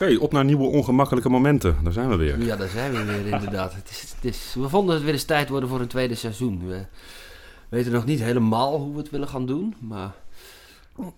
[0.00, 1.76] Oké, op naar nieuwe ongemakkelijke momenten.
[1.82, 2.42] Daar zijn we weer.
[2.42, 3.74] Ja, daar zijn we weer inderdaad.
[3.74, 6.66] Het is, het is, we vonden het weer eens tijd worden voor een tweede seizoen.
[6.68, 6.84] We
[7.68, 10.14] weten nog niet helemaal hoe we het willen gaan doen, maar...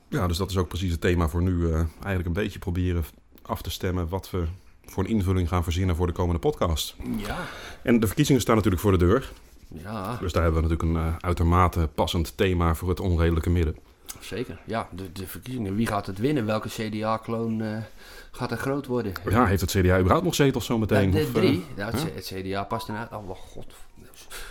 [0.09, 1.67] Ja, dus dat is ook precies het thema voor nu.
[1.69, 3.05] eh, eigenlijk een beetje proberen
[3.43, 4.45] af te stemmen wat we
[4.85, 6.97] voor een invulling gaan verzinnen voor de komende podcast.
[7.17, 7.37] Ja.
[7.83, 9.33] En de verkiezingen staan natuurlijk voor de deur.
[9.69, 13.77] Ja, Dus daar hebben we natuurlijk een eh, uitermate passend thema voor het onredelijke midden.
[14.21, 14.59] Zeker.
[14.65, 15.75] Ja, de, de verkiezingen.
[15.75, 16.47] Wie gaat het winnen?
[16.47, 17.69] Welke CDA-kloon eh,
[18.31, 19.13] gaat er groot worden?
[19.31, 21.13] Ja, heeft het CDA überhaupt nog zetels zo meteen?
[21.13, 21.65] Ja, de Of, eh, drie.
[21.77, 23.11] Ja, het, CDA past eruit.
[23.13, 23.67] Oh, god.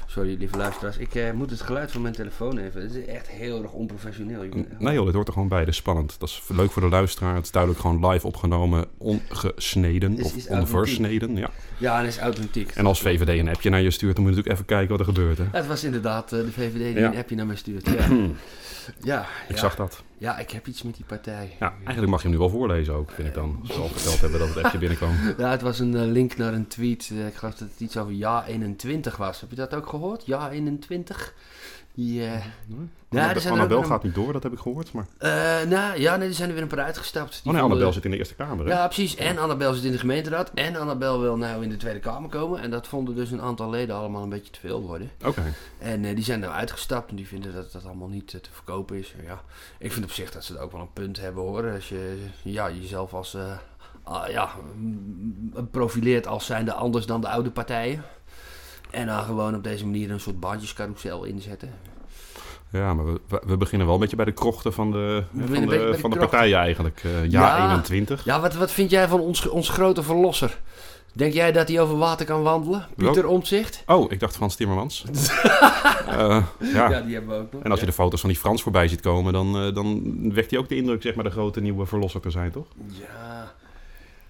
[0.08, 0.98] Sorry, lieve luisteraars.
[0.98, 2.82] Ik eh, moet het geluid van mijn telefoon even.
[2.82, 4.50] Het is echt heel erg onprofessioneel.
[4.50, 5.60] Bent- Nee joh, dit hoort er gewoon bij.
[5.60, 6.16] Dit is spannend.
[6.20, 7.36] Dat is leuk voor de luisteraar.
[7.36, 11.36] Het is duidelijk gewoon live opgenomen, ongesneden Is- of onversneden.
[11.36, 11.50] Ja.
[11.78, 12.72] Ja, en is authentiek.
[12.72, 15.08] En als VVD een appje naar je stuurt, dan moet je natuurlijk even kijken wat
[15.08, 15.38] er gebeurt.
[15.38, 15.44] Hè?
[15.52, 17.12] Het was inderdaad eh, de VVD die Ja.
[17.12, 17.86] een appje naar mij stuurt.
[17.90, 18.08] Ja,
[19.02, 19.62] ja, Ik ja.
[19.62, 20.04] zag dat.
[20.18, 21.56] ja, ik heb iets met die partij.
[21.60, 23.58] Ja, eigenlijk mag je hem nu wel voorlezen ook, vind ik dan.
[23.62, 25.16] Als we al verteld hebben dat het appje binnenkwam.
[25.38, 27.10] Ja, het was een eh, link naar een tweet.
[27.14, 29.42] eh, ik geloof dat het iets over Ja 21 was.
[29.42, 30.26] Heb je dat ook gehoord?
[30.26, 31.34] Ja 21?
[33.10, 34.92] Ja, er Annabel een- gaat niet door, dat heb ik gehoord.
[34.92, 35.08] Maar...
[35.18, 37.32] eh, nou, ja, nee, er zijn er weer een paar uitgestapt.
[37.32, 38.66] Die Oh nee, Annabel zit in de Eerste Kamer.
[38.66, 38.72] Hè?
[38.72, 39.16] Ja, precies.
[39.16, 40.52] En Annabel zit in de gemeenteraad.
[40.54, 42.62] En Annabel wil nou in de Tweede Kamer komen.
[42.62, 45.12] En dat vonden dus een aantal leden allemaal een beetje te veel worden.
[45.26, 45.54] Oké.
[45.78, 48.50] En eh, die zijn nou uitgestapt en die vinden dat dat allemaal niet eh, te
[48.52, 49.16] verkopen is.
[49.26, 49.42] Ja,
[49.80, 51.72] ik vind op zich dat ze er ook wel een punt hebben hoor.
[51.72, 53.38] Als je ja, jezelf als
[54.04, 54.50] ah, ja,
[55.72, 58.04] profileert als zijnde anders dan de oude partijen.
[58.98, 61.70] En dan gewoon op deze manier een soort bandjescarousel inzetten.
[62.72, 65.66] Ja, maar we, we- beginnen wel een beetje bij de krochten van de, van de,
[65.66, 66.20] bij de van de krochten.
[66.20, 67.02] partijen eigenlijk.
[67.04, 67.70] Eh, ja, Ja.
[67.70, 68.26] 21.
[68.26, 70.60] Ja, wat, wat vind jij van ons, ons grote verlosser?
[71.14, 72.88] Denk jij dat hij over water kan wandelen?
[72.96, 73.84] Pieter Omtzigt?
[73.86, 75.04] Oh, ik dacht Frans Timmermans.
[76.08, 77.02] Eh, ja.
[77.02, 77.64] die hebben we ook nog.
[77.64, 77.92] En als je ja.
[77.92, 80.02] de foto's van die Frans voorbij ziet komen, dan, eh, dan
[80.34, 82.66] wekt hij ook de indruk, zeg maar, de grote nieuwe verlosser te zijn, toch?
[82.88, 83.54] Ja.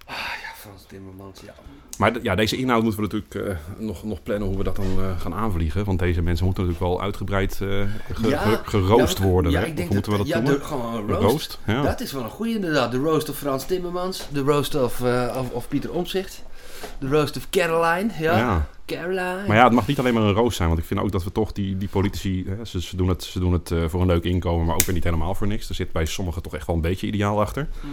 [0.04, 1.54] Ah, ja, Frans Timmermans, ja.
[1.98, 4.86] Maar ja, deze inhoud moeten we natuurlijk eh, nog, nog plannen hoe we dat dan
[4.98, 5.84] eh, gaan aanvliegen.
[5.84, 7.68] Want deze mensen moeten natuurlijk wel uitgebreid eh,
[8.12, 9.50] ge- Ja, ge- geroost ja, worden.
[9.52, 11.22] Ja, ik denk moeten we dat ja, de- gewoon een Een roast.
[11.22, 11.58] roast?
[11.66, 11.82] Ja.
[11.82, 12.90] Dat is wel een goede inderdaad.
[12.90, 14.28] De roast of Frans Timmermans.
[14.32, 15.00] De roast of,
[15.36, 16.42] of, of Pieter Omtzigt.
[16.98, 18.10] De roast of Caroline.
[18.18, 18.66] Ja.
[18.86, 19.44] Caroline.
[19.46, 20.68] Maar ja, het mag niet alleen maar een roos zijn.
[20.68, 22.44] Want ik vind ook dat we toch die, die politici...
[22.48, 24.94] Hè, ze, ze doen het, ze doen het voor een leuk inkomen, maar ook weer
[24.94, 25.68] niet helemaal voor niks.
[25.68, 27.68] Er zit bij sommigen toch echt wel een beetje ideaal achter.
[27.80, 27.90] Mhm.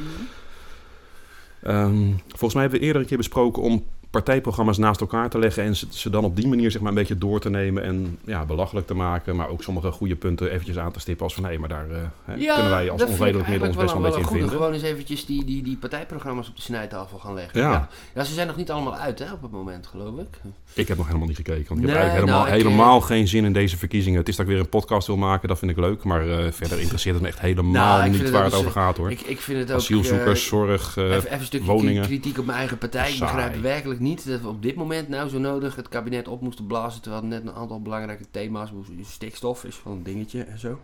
[1.65, 3.83] Ehm, volgens mij hebben we eerder een keer besproken om
[4.15, 7.17] partijprogramma's naast elkaar te leggen en ze, dan op die manier zeg maar een beetje
[7.17, 10.91] door te nemen en ja, belachelijk te maken, maar ook sommige goede punten eventjes aan
[10.91, 13.77] te stippen als van nee, maar daar eh, Ja, kunnen wij als onredelijk midden ons
[13.77, 14.49] best wel een beetje in vinden.
[14.49, 17.59] Gewoon eens eventjes die, die, die partijprogramma's op de snijtafel gaan leggen.
[17.59, 17.71] Ja.
[17.71, 17.89] ja.
[18.15, 20.39] Ja, ze zijn nog niet allemaal uit hè, op het moment, geloof ik.
[20.73, 23.01] Ik heb nog helemaal niet gekeken, want ik Nee, heb eigenlijk helemaal, nou, ik, helemaal
[23.01, 24.19] geen zin in deze verkiezingen.
[24.19, 26.51] Het is dat ik weer een podcast wil maken, dat vind ik leuk, maar eh,
[26.51, 29.11] verder interesseert het me echt helemaal Nou, niet waar het over gaat hoor.
[29.11, 29.77] Ik, ik vind het ook...
[29.77, 32.03] Asielzoekers, eh, zorg, eh, Even, even een stukje woningen.
[32.03, 33.11] kritiek op mijn eigen partij.
[33.13, 36.41] Ik begrijp werkelijk niet dat we op dit moment nou zo nodig het kabinet op
[36.41, 37.01] moesten blazen.
[37.01, 38.69] Terwijl er net een aantal belangrijke thema's,
[39.01, 40.79] stikstof is wel een dingetje en zo.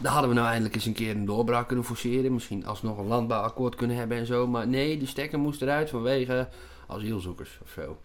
[0.00, 2.32] Daar hadden we nou eindelijk eens een keer een doorbraak kunnen forceren.
[2.32, 4.46] Misschien alsnog een landbouwakkoord kunnen hebben en zo.
[4.46, 6.48] Maar nee, de stekker moest eruit vanwege
[6.86, 7.98] asielzoekers of zo.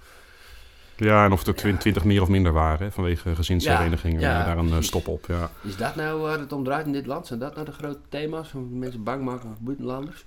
[0.98, 4.58] Ja, en of er twin- twintig meer of minder waren vanwege gezinsherenigingen, Ja, ja, daar
[4.58, 5.26] een eh, stop op.
[5.28, 5.50] Ja.
[5.62, 7.28] Is dat nou waar het om draait in dit land?
[7.28, 8.54] Zijn dat nou de grote thema's?
[8.54, 10.24] Om mensen bang maken voor buitenlanders?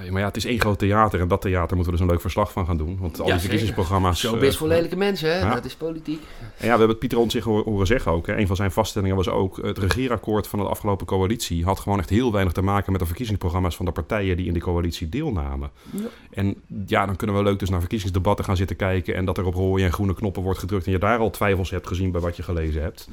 [0.00, 2.12] Nee, maar ja, het is één groot theater en dat theater moeten we dus een
[2.12, 2.98] leuk verslag van gaan doen.
[3.00, 4.20] Want al Ja, die verkiezingsprogramma's...
[4.20, 5.38] Zo eh, best voor lelijke mensen, hè?
[5.38, 5.54] ja.
[5.54, 6.22] Dat is politiek.
[6.40, 8.26] En ja, we hebben het Pieter zich horen zeggen ook.
[8.26, 8.36] Hè.
[8.36, 9.56] Een van zijn vaststellingen was ook...
[9.62, 11.64] het regeerakkoord van de afgelopen coalitie...
[11.64, 13.76] had gewoon echt heel weinig te maken met de verkiezingsprogramma's...
[13.76, 15.70] van de partijen die in die coalitie deelnamen.
[15.90, 16.00] Ja.
[16.30, 16.54] En
[16.86, 19.14] ja, dan kunnen we leuk dus naar verkiezingsdebatten gaan zitten kijken...
[19.14, 19.54] en dat er op
[19.86, 20.86] en groene knoppen wordt gedrukt...
[20.86, 23.08] en je daar al twijfels hebt gezien bij wat je gelezen hebt.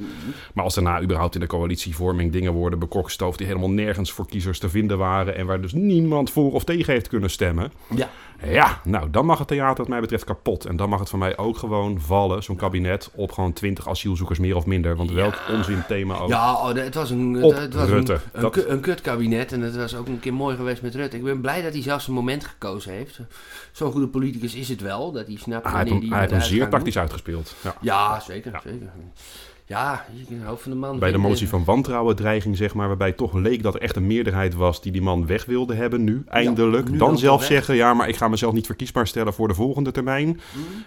[0.54, 3.38] Maar als daarna überhaupt in de coalitievorming dingen worden bekokstoofd...
[3.38, 5.36] die helemaal nergens voor kiezers te vinden waren...
[5.36, 7.72] en waar dus niemand voor of tegen heeft kunnen stemmen...
[7.94, 8.10] Ja.
[8.42, 10.64] Ja, nou, dan mag het theater wat mij betreft kapot.
[10.64, 14.38] En dan mag het van mij ook gewoon vallen, zo'n kabinet, op gewoon 20 asielzoekers
[14.38, 14.96] meer of minder.
[14.96, 16.28] Want welk onzin thema ook.
[16.28, 18.12] Ja, oh, het was een, het was Rutte.
[18.12, 20.94] een, een, Dat- ku- een kutkabinet en het was ook een keer mooi geweest met
[20.94, 21.16] Rutte.
[21.16, 23.18] Ik ben blij dat hij zelfs een moment gekozen heeft.
[23.72, 26.28] Zo'n goede politicus is het wel, dat hij snapt Ah, hij heeft wanneer hem, hij
[26.28, 27.54] hij heeft hem zeer tactisch uitgespeeld.
[27.60, 27.74] Ja.
[27.80, 28.60] Ja, zeker, Ja.
[28.64, 28.90] zeker.
[29.66, 30.98] Ja, je kunt hoofd van de man.
[30.98, 34.06] Bij de motie van wantrouwen dreiging, zeg maar, waarbij toch leek dat er echt een
[34.06, 36.88] meerderheid was die die man weg wilde hebben nu, eindelijk.
[36.90, 39.90] nu dan zelf zeggen, ja, maar ik ga mezelf niet verkiesbaar stellen voor de volgende
[39.90, 40.26] termijn.
[40.28, 40.40] Mhm.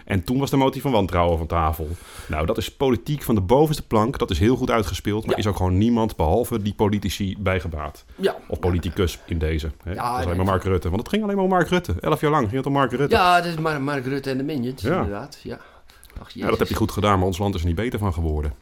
[0.06, 1.88] En toen was de motie van wantrouwen van tafel.
[2.28, 4.18] Nou, dat is politiek van de bovenste plank.
[4.18, 5.42] Dat is heel goed uitgespeeld, maar Ja.
[5.42, 8.06] is ook gewoon niemand, behalve die politici, bijgebaat.
[8.16, 8.36] Ja.
[8.48, 9.72] Of politicus in deze.
[9.84, 9.94] Hè?
[9.94, 10.88] Ja, dat is alleen maar Mark Rutte.
[10.90, 11.96] Want het ging alleen maar om Mark Rutte.
[12.00, 13.16] Elf jaar lang ging het om Mark Rutte.
[13.16, 14.96] Ja, Ja, dat is Mar Mark Rutte en de Minions, Ja.
[14.96, 15.40] inderdaad.
[15.44, 15.60] Ja.
[16.22, 18.54] Ach, dat heb je goed gedaan, maar ons land is er niet beter van geworden.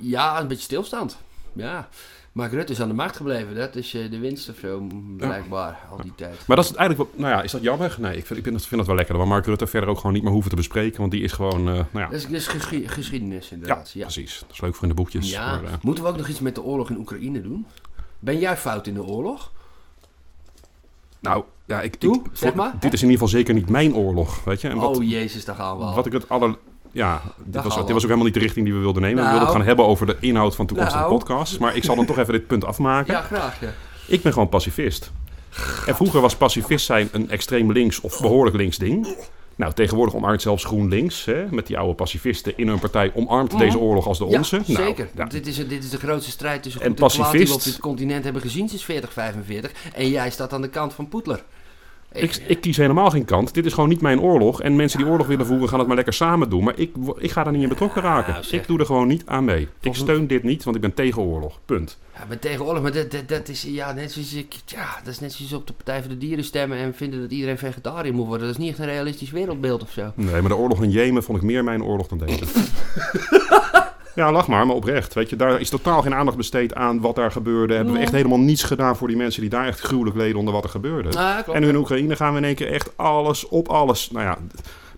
[0.00, 1.16] Ja, een beetje stilstand.
[1.52, 1.88] Ja.
[2.32, 3.54] Mark Rutte is aan de macht gebleven.
[3.54, 6.46] Dat is eh, de winst of zo, blijkbaar, al die tijd.
[6.46, 7.96] Maar dat is het eigenlijk wel, nou ja, is dat jammer?
[7.98, 9.18] Nee, ik vind, ik vind, dat, vind dat wel lekker.
[9.18, 11.00] We Mark Rutte verder ook gewoon niet meer hoeven te bespreken.
[11.00, 12.46] Want die is gewoon, eh, nou ja, Dat is,
[12.86, 13.90] geschiedenis ja, inderdaad.
[13.90, 14.38] Ja, precies.
[14.40, 15.30] Dat is leuk voor in de boekjes.
[15.30, 15.46] Ja.
[15.46, 17.66] Maar, eh, Moeten we ook nog iets met de oorlog in Oekraïne doen?
[18.18, 19.52] Ben jij fout in de oorlog?
[21.20, 22.72] nou, ja, ik, ik- zeg maar.
[22.80, 24.68] Dit is in ieder geval zeker niet mijn oorlog, weet je.
[24.68, 25.94] En wat, oh jezus, daar gaan we al.
[25.94, 26.56] wat ik het aller...
[26.94, 29.16] Ja, dit was, dit was ook helemaal niet de richting die we wilden nemen.
[29.16, 29.58] we wilden het Nou.
[29.58, 31.12] gaan hebben over de inhoud van toekomstige Nou.
[31.12, 31.58] podcasts.
[31.58, 33.14] Maar ik zal dan toch even dit punt afmaken.
[33.14, 33.60] Ja, graag.
[33.60, 33.72] Ja.
[34.06, 35.10] Ik ben gewoon pacifist.
[35.86, 39.16] En vroeger was pacifist zijn een extreem links of behoorlijk links ding.
[39.56, 43.60] Nou, tegenwoordig omarmt zelfs GroenLinks, hè, met die oude pacifisten in hun partij, omarmt Mhm.
[43.60, 44.56] deze oorlog als de Ja, onze.
[44.66, 45.08] Nou, zeker.
[45.16, 45.24] ja.
[45.24, 47.78] Dit, is, dit is de grootste strijd tussen En goed en die we op dit
[47.80, 49.72] continent hebben gezien sinds 4045.
[49.94, 51.42] En jij staat aan de kant van Poetler.
[52.14, 53.54] Ik, ik kies helemaal geen kant.
[53.54, 54.62] Dit is gewoon niet mijn oorlog.
[54.62, 56.64] En mensen die oorlog willen voeren, gaan het maar lekker samen doen.
[56.64, 58.32] Maar ik, ik ga daar niet in betrokken raken.
[58.32, 59.68] Nou, ik doe er gewoon niet aan mee.
[59.80, 61.60] Ik steun dit niet, want ik ben tegen oorlog.
[61.64, 61.98] Punt.
[62.14, 65.00] Ja, ik ben tegen oorlog, maar dat, dat, dat is ja, net zoals ik, ja,
[65.04, 67.58] dat is net zoals op de Partij voor de Dieren stemmen en vinden dat iedereen
[67.58, 68.46] vegetariër moet worden.
[68.46, 70.12] Dat is niet echt een realistisch wereldbeeld of zo.
[70.14, 72.44] Nee, maar de oorlog in Jemen vond ik meer mijn oorlog dan deze.
[74.14, 75.14] ja, lach maar, maar oprecht.
[75.14, 77.74] Weet je, daar is totaal geen aandacht besteed aan wat daar gebeurde.
[77.74, 80.54] Hebben we echt helemaal niets gedaan voor die mensen die daar echt gruwelijk leden onder
[80.54, 81.18] wat er gebeurde.
[81.18, 81.54] Ah.
[81.54, 84.10] En nu in Oekraïne gaan we in één keer echt alles op alles.
[84.10, 84.38] Nou ja,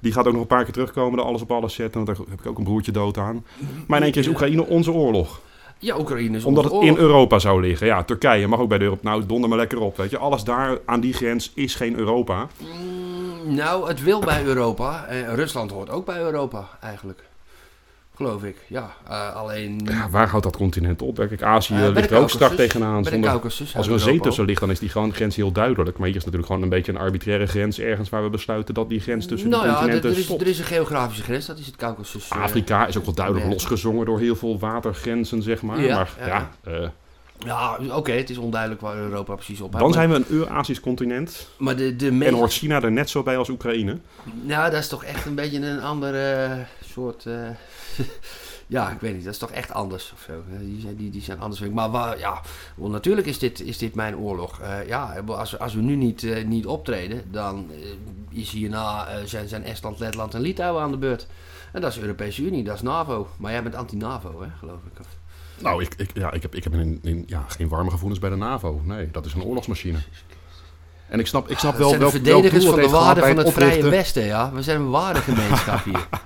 [0.00, 2.04] die gaat ook nog een paar keer terugkomen, de alles op alles zetten.
[2.04, 3.44] Want daar heb ik ook een broertje dood aan.
[3.86, 5.40] Maar in één keer is Oekraïne onze oorlog.
[5.78, 6.96] Ja, Oekraïne is Omdat het in.
[6.96, 7.86] Europa zou liggen.
[7.86, 9.08] Ja, Turkije mag ook bij de Europa.
[9.08, 9.96] Nou, donder maar lekker op.
[9.96, 12.46] Weet je, alles daar aan die grens is geen Europa.
[12.58, 15.04] Mm, nou, het wil bij Europa.
[15.04, 17.22] En Rusland hoort ook bij Europa, eigenlijk.
[18.16, 18.96] Geloof ik, ja.
[19.08, 21.16] Eh, alleen Ja, waar houdt dat continent op?
[21.16, 23.04] Kijk, Azië de ligt er ook strak tegenaan.
[23.04, 25.98] Zonder, als er een zee tussen ligt, dan is die gewoon grens heel duidelijk.
[25.98, 28.88] Maar hier is natuurlijk gewoon een beetje een arbitraire grens ergens waar we besluiten dat
[28.88, 30.40] die grens tussen Nou de ja, er, continenten er is, stopt.
[30.40, 32.28] er is een geografische grens, dat is het Caucasus.
[32.28, 33.52] eh, Afrika is ook wel duidelijk ja.
[33.52, 35.80] losgezongen door heel veel watergrenzen, zeg maar.
[35.80, 36.50] Ja, maar ja.
[36.64, 36.92] ja,
[37.38, 41.48] Ja, oké, het is onduidelijk waar Europa precies op dan zijn we een Eurasisch continent.
[41.58, 43.98] Maar de, de En hoort China er net zo bij als Oekraïne.
[44.42, 47.26] Nou, dat is toch echt een beetje een andere soort...
[47.26, 47.34] eh,
[48.66, 50.32] ja, ik weet niet, dat is toch echt anders of zo.
[50.32, 51.60] Eh, Die zijn, die, die zijn anders.
[51.60, 52.40] Maar waar, ja,
[52.76, 54.60] natuurlijk is dit, is dit mijn oorlog.
[54.60, 59.16] Eh, ja, als, als we nu niet, eh, niet optreden, dan eh, is hierna eh,
[59.24, 61.26] zijn, zijn Estland, Letland en Litouwen aan de beurt.
[61.72, 63.28] En dat is de Europese Unie, dat is NAVO.
[63.38, 65.00] Maar jij bent anti-NAVO, hè, geloof ik.
[65.00, 65.15] Of-
[65.58, 68.36] Nou, ik, ik, ja, ik heb, ik heb een- ja, geen warme gevoelens bij de
[68.36, 68.80] NAVO.
[68.84, 69.98] Nee, dat is een oorlogsmachine.
[71.08, 73.22] En ik snap, ik snap Dat wel welk, welk verdedigers doel van het de waarden
[73.22, 73.88] bij van het het Vrije.
[73.90, 74.52] Westen, ja.
[74.52, 76.08] We zijn een waardegemeenschap hier.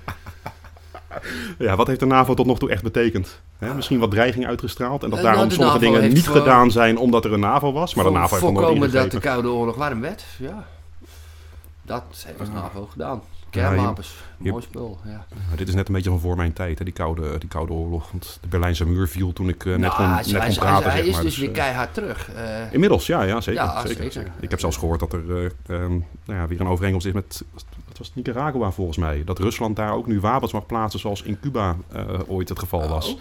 [1.57, 3.41] Ja, wat heeft de NAVO tot nog toe echt betekend?
[3.57, 6.35] Hè, misschien wat dreiging uitgestraald en dat Eh, nou, daarom de sommige dingen niet voor-
[6.35, 7.93] gedaan zijn omdat er een NAVO was.
[7.95, 9.19] Maar de NAVO heeft Voorkomen dat de.
[9.19, 10.65] Koude Oorlog warm werd, ja.
[11.81, 13.21] Dat heeft de NAVO gedaan.
[13.51, 15.25] Kernwapens, mooi spul, ja.
[15.47, 17.73] Maar dit is net een beetje van voor mijn tijd, hè, die, koude, die koude
[17.73, 18.11] oorlog.
[18.11, 20.47] Want de Berlijnse muur viel toen ik eh, net Nou, kon, hij, net kon hij
[20.49, 20.91] is- praten.
[20.91, 21.21] hij is maar.
[21.21, 22.31] dus Dus, weer eh, keihard terug.
[22.33, 22.73] eh.
[22.73, 23.61] Inmiddels, ja, ja zeker.
[23.63, 24.31] Ja, zeker, zeker.
[24.39, 25.45] Ik heb zelfs gehoord dat er eh,
[25.75, 25.91] ehm,
[26.25, 27.43] nou ja, weer een overeenkomst is met,
[28.01, 29.21] was het, Nicaragua volgens mij.
[29.25, 32.87] Dat Rusland daar ook nu wapens mag plaatsen zoals in Cuba eh, ooit het geval
[32.87, 33.07] was.
[33.07, 33.19] Oh,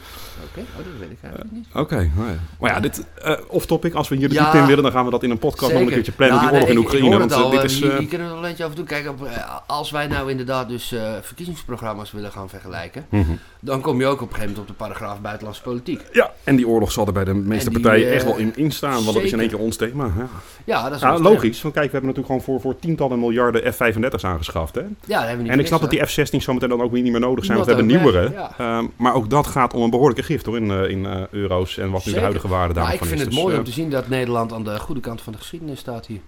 [0.51, 1.67] Oké, oh, dat weet ik eigenlijk niet.
[1.75, 2.29] Oké, nou
[2.61, 3.95] maar ja, dit eh off-topic.
[3.95, 4.55] Als we hier de Ja.
[4.55, 6.39] in willen, dan gaan we dat in een podcast nog een keertje plannen.
[6.41, 7.19] Die oorlog nee, in Oekraïne.
[7.19, 7.81] Want eh, al, dit is...
[7.81, 9.11] eh, eh, hier kunnen we nog een beetje af en toe kijken.
[9.11, 13.31] Op, eh, als wij nou inderdaad dus eh, verkiezingsprogramma's willen gaan vergelijken, mhm.
[13.61, 16.01] dan kom je ook op een gegeven moment op de paragraaf buitenlandse politiek.
[16.13, 18.37] Ja, en die oorlog zal er bij de meeste En die, partijen eh, echt wel
[18.37, 19.05] in, in staan.
[19.05, 20.05] Want dat is in één keer ons thema.
[20.17, 20.29] Ja,
[20.65, 21.63] Ja, dat is ja logisch.
[21.63, 24.70] Want kijk, we hebben natuurlijk gewoon voor, voor tientallen miljarden F-35's aangeschaft.
[24.75, 24.81] Hè?
[24.81, 24.95] sterk.
[25.07, 27.03] Ja, dat hebben we niet En ik snap dat die F-16 zometeen dan ook weer
[27.03, 27.57] niet meer nodig zijn.
[27.57, 28.31] Want we hebben nieuwere.
[28.33, 28.55] Ja.
[28.59, 31.79] Ehm, maar ook dat gaat om een behoorlijke gift hoor, in, eh, in eh, euro's.
[31.79, 33.09] En wat nu de huidige waarde daarvan ik is.
[33.09, 35.33] vind het Dus, mooi eh, om te zien dat Nederland aan de goede kant van
[35.33, 36.21] de geschiedenis staat hier.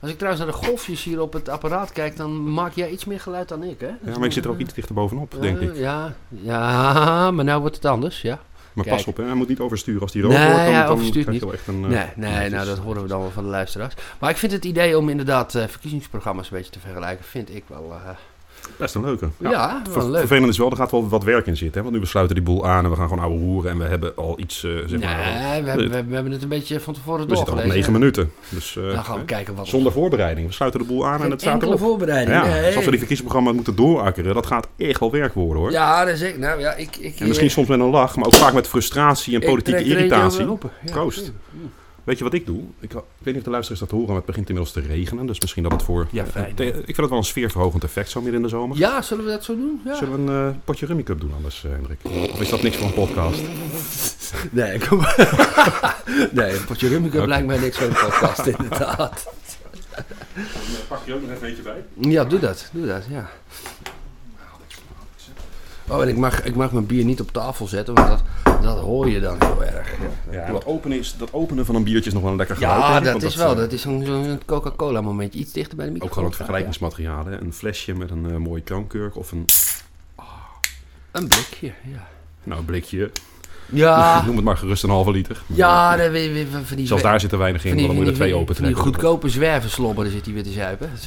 [0.00, 3.04] Als ik trouwens naar de golfjes hier op het apparaat kijk, dan maak jij iets
[3.04, 3.86] meer geluid dan ik, hè?
[3.86, 5.76] ja, maar ik zit er ook iets dichter bovenop, denk ik.
[5.76, 8.40] Ja, ja, maar nou wordt het anders, ja.
[8.72, 8.96] Maar kijk.
[8.96, 9.24] pas op, hè.
[9.24, 10.00] hij moet niet oversturen.
[10.02, 11.40] Als die rood Nee, wordt, dan, ja, dan overstuurt niet.
[11.40, 11.84] wel echt een...
[11.84, 13.94] eh, Nee, nee, nou dat horen we dan wel van de luisteraars.
[14.20, 17.64] Maar ik vind het idee om inderdaad eh, verkiezingsprogramma's een beetje te vergelijken, vind ik
[17.66, 17.92] wel...
[18.76, 19.28] Best een leuke.
[19.38, 20.18] ja, wel leuk.
[20.18, 21.76] vervelend is wel, er gaat wel wat werk in zitten.
[21.76, 21.82] Hè?
[21.82, 23.70] Want nu besluiten die boel aan en we gaan gewoon ouwe roeren.
[23.70, 25.16] En we hebben al iets, eh, zeg Nee, maar...
[25.18, 27.58] we hebben, we, hebben- we hebben het een beetje van tevoren we zitten al op
[27.64, 27.78] doorgelezen.
[27.92, 28.32] negen minuten.
[28.48, 29.68] Dus eh, Dan gaan we kijken wat...
[29.68, 30.46] zonder voorbereiding.
[30.46, 31.78] We sluiten de boel aan en het staat erop.
[31.78, 32.52] voorbereiding, Ja, nee.
[32.64, 35.70] dus als we die verkiezingsprogramma moeten doorakkeren, dat gaat echt wel werk worden hoor.
[35.70, 36.38] Ja, dat is ik.
[36.38, 36.96] Nou ja, ik...
[36.96, 39.84] ik En misschien soms met een lach, maar ook vaak met frustratie en ik politieke
[39.84, 40.46] irritatie.
[40.84, 41.32] Proost.
[41.52, 41.58] ja.
[42.10, 42.60] Weet je wat ik doe?
[42.80, 45.26] Ik, ik weet niet of de luisteraars dat horen, maar het begint inmiddels te regenen.
[45.26, 46.06] Dus misschien dat het voor...
[46.10, 46.54] Ja, fijn.
[46.54, 48.76] te- ik vind het wel een sfeerverhogend effect zo midden in de zomer.
[48.78, 49.80] Ja, zullen we dat zo doen?
[49.84, 49.94] Ja.
[49.96, 51.98] Zullen we een eh, potje Rummy Cup doen anders, eh, Hendrik?
[52.32, 53.40] Of is dat niks voor een podcast?
[54.50, 54.98] Nee, kom
[56.32, 57.28] Nee, een potje Rummikub Oké.
[57.28, 59.26] lijkt mij niks voor een podcast, inderdaad.
[60.88, 61.84] pak je ook nog even eentje bij.
[61.98, 62.68] Ja, doe dat.
[62.72, 63.30] Doe dat, ja.
[65.88, 68.22] Oh, en ik mag, ik mag mijn bier niet op tafel zetten, want dat
[68.62, 69.94] dat hoor je dan heel erg.
[70.30, 72.80] Ja, dat openen, is, dat openen van een biertje is nog wel een lekker geluid.
[72.80, 73.50] Ja, ik, dat is wel.
[73.50, 75.38] eh, Dat is zo'n Coca-Cola momentje.
[75.38, 76.14] Iets dichter bij de Ook microfoon.
[76.16, 77.26] gewoon het vergelijkingsmateriaal.
[77.26, 77.40] Hè?
[77.40, 79.44] Een flesje met een eh, mooie kroonkurk of een,
[81.12, 82.08] Een blikje, ja.
[82.42, 83.10] nou, een blikje.
[83.72, 85.42] Ja, Noem het maar gerust een halve liter.
[85.46, 86.86] ja dat weet je, van die...
[86.86, 88.94] Zelfs daar zitten weinig in, want dan moet je er twee open van die trekken.
[88.94, 90.90] goedkope zwervenslobber zit hij weer te zuipen.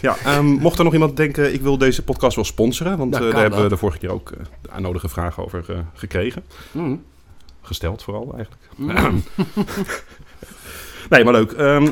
[0.00, 2.98] Ja, ehm, mocht er nog iemand denken, ik wil deze podcast wel sponsoren.
[2.98, 5.76] Want eh, daar hebben we de vorige keer ook eh, de nodige vragen over eh,
[5.94, 6.44] gekregen.
[6.72, 7.04] Mm.
[7.62, 8.62] Gesteld vooral eigenlijk.
[8.76, 9.22] Mm.
[11.10, 11.52] Nee, maar leuk.
[11.52, 11.88] Ehm,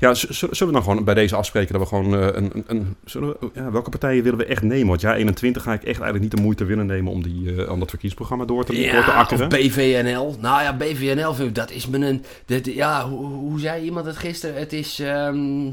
[0.00, 2.50] ja, zullen we dan gewoon bij deze afspreken dat we gewoon eh, een...
[2.54, 4.88] een, een zullen we, ja, welke partijen willen we echt nemen?
[4.88, 7.72] Want ja, 21 ga ik echt eigenlijk niet de moeite willen nemen om, die, eh,
[7.72, 9.48] om dat verkiezingsprogramma door te, door te Ja, of akkeren.
[9.48, 10.36] BVNL.
[10.40, 12.24] Nou ja, BVNL, vind ik, dat is me een...
[12.46, 14.56] Dat, ja, hoe, hoe zei iemand het gisteren?
[14.58, 15.70] Het is, ehm,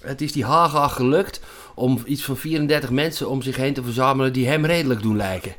[0.00, 1.40] het is die Haga gelukt
[1.74, 5.54] om iets van 34 mensen om zich heen te verzamelen die hem redelijk doen lijken.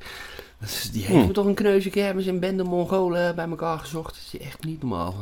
[0.64, 1.28] Is- die heeft Hmm.
[1.28, 4.16] me toch een kneuze kermis en bende Mongolen bij elkaar gezocht.
[4.16, 5.16] Dat is echt niet normaal.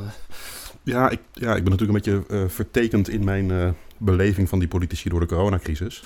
[0.83, 4.59] Ja ik, ja, ik ben natuurlijk een beetje eh, vertekend in mijn eh, beleving van
[4.59, 6.03] die politici door de coronacrisis.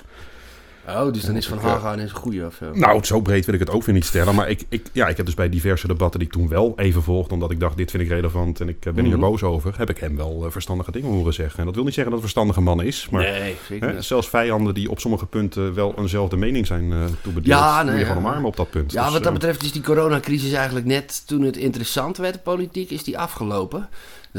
[0.88, 2.70] Oh, dus dan is Van Haga ineens een goeie of zo.
[2.74, 4.34] Nou, zo breed wil ik het ook weer niet stellen.
[4.34, 7.02] Maar ik, ik, ja, ik heb dus bij diverse debatten die ik toen wel even
[7.02, 7.34] volgde...
[7.34, 9.22] omdat ik dacht, dit vind ik relevant en ik eh, ben hier Mhm.
[9.22, 9.74] boos over...
[9.78, 11.58] heb ik hem wel verstandige dingen horen zeggen.
[11.58, 13.08] En dat wil niet zeggen dat het een verstandige man is.
[13.10, 17.04] Maar nee, zeker hè, zelfs vijanden die op sommige punten wel eenzelfde mening zijn eh
[17.22, 17.58] toebedeeld...
[17.58, 18.06] Ja, moet nee, je ja.
[18.06, 18.92] gewoon omarmen op dat punt.
[18.92, 22.90] Ja, Dus, wat dat betreft is die coronacrisis eigenlijk net toen het interessant werd, politiek,
[22.90, 23.88] is die afgelopen.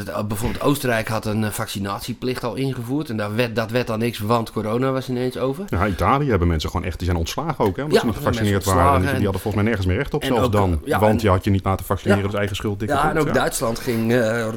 [0.05, 3.87] Dat, eh, bijvoorbeeld Oostenrijk had een eh, vaccinatieplicht al ingevoerd en daar werd, dat werd
[3.87, 5.65] dan niks, want corona was ineens over.
[5.69, 6.97] Ja, Italië hebben mensen gewoon echt...
[6.97, 7.83] die zijn ontslagen ook, hè?
[7.83, 8.79] Omdat Ja, ze niet er gevaccineerd waren.
[8.79, 10.81] En ontslagen die, die hadden volgens mij nergens meer recht op, en zelfs ook, dan.
[10.85, 12.79] ja, want en- je had je niet laten vaccineren, dus eigen schuld.
[12.79, 14.47] dikke Ja, en ook Duitsland ging eh,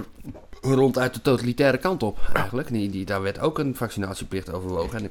[0.61, 2.69] rond uit de totalitaire kant op eigenlijk.
[2.69, 4.99] Die, die, daar werd ook een vaccinatieplicht overwogen.
[4.99, 5.11] En ik,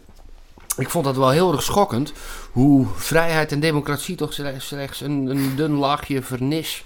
[0.78, 2.14] ik vond dat wel heel erg schokkend
[2.52, 6.84] hoe vrijheid en democratie toch slechts, slechts een, een dun laagje vernis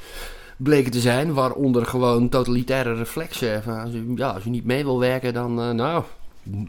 [0.63, 1.33] bleken te zijn.
[1.33, 3.63] Waaronder gewoon totalitaire reflexen.
[3.65, 6.03] Als, u, ja, als u niet mee wil werken, dan eh, nou,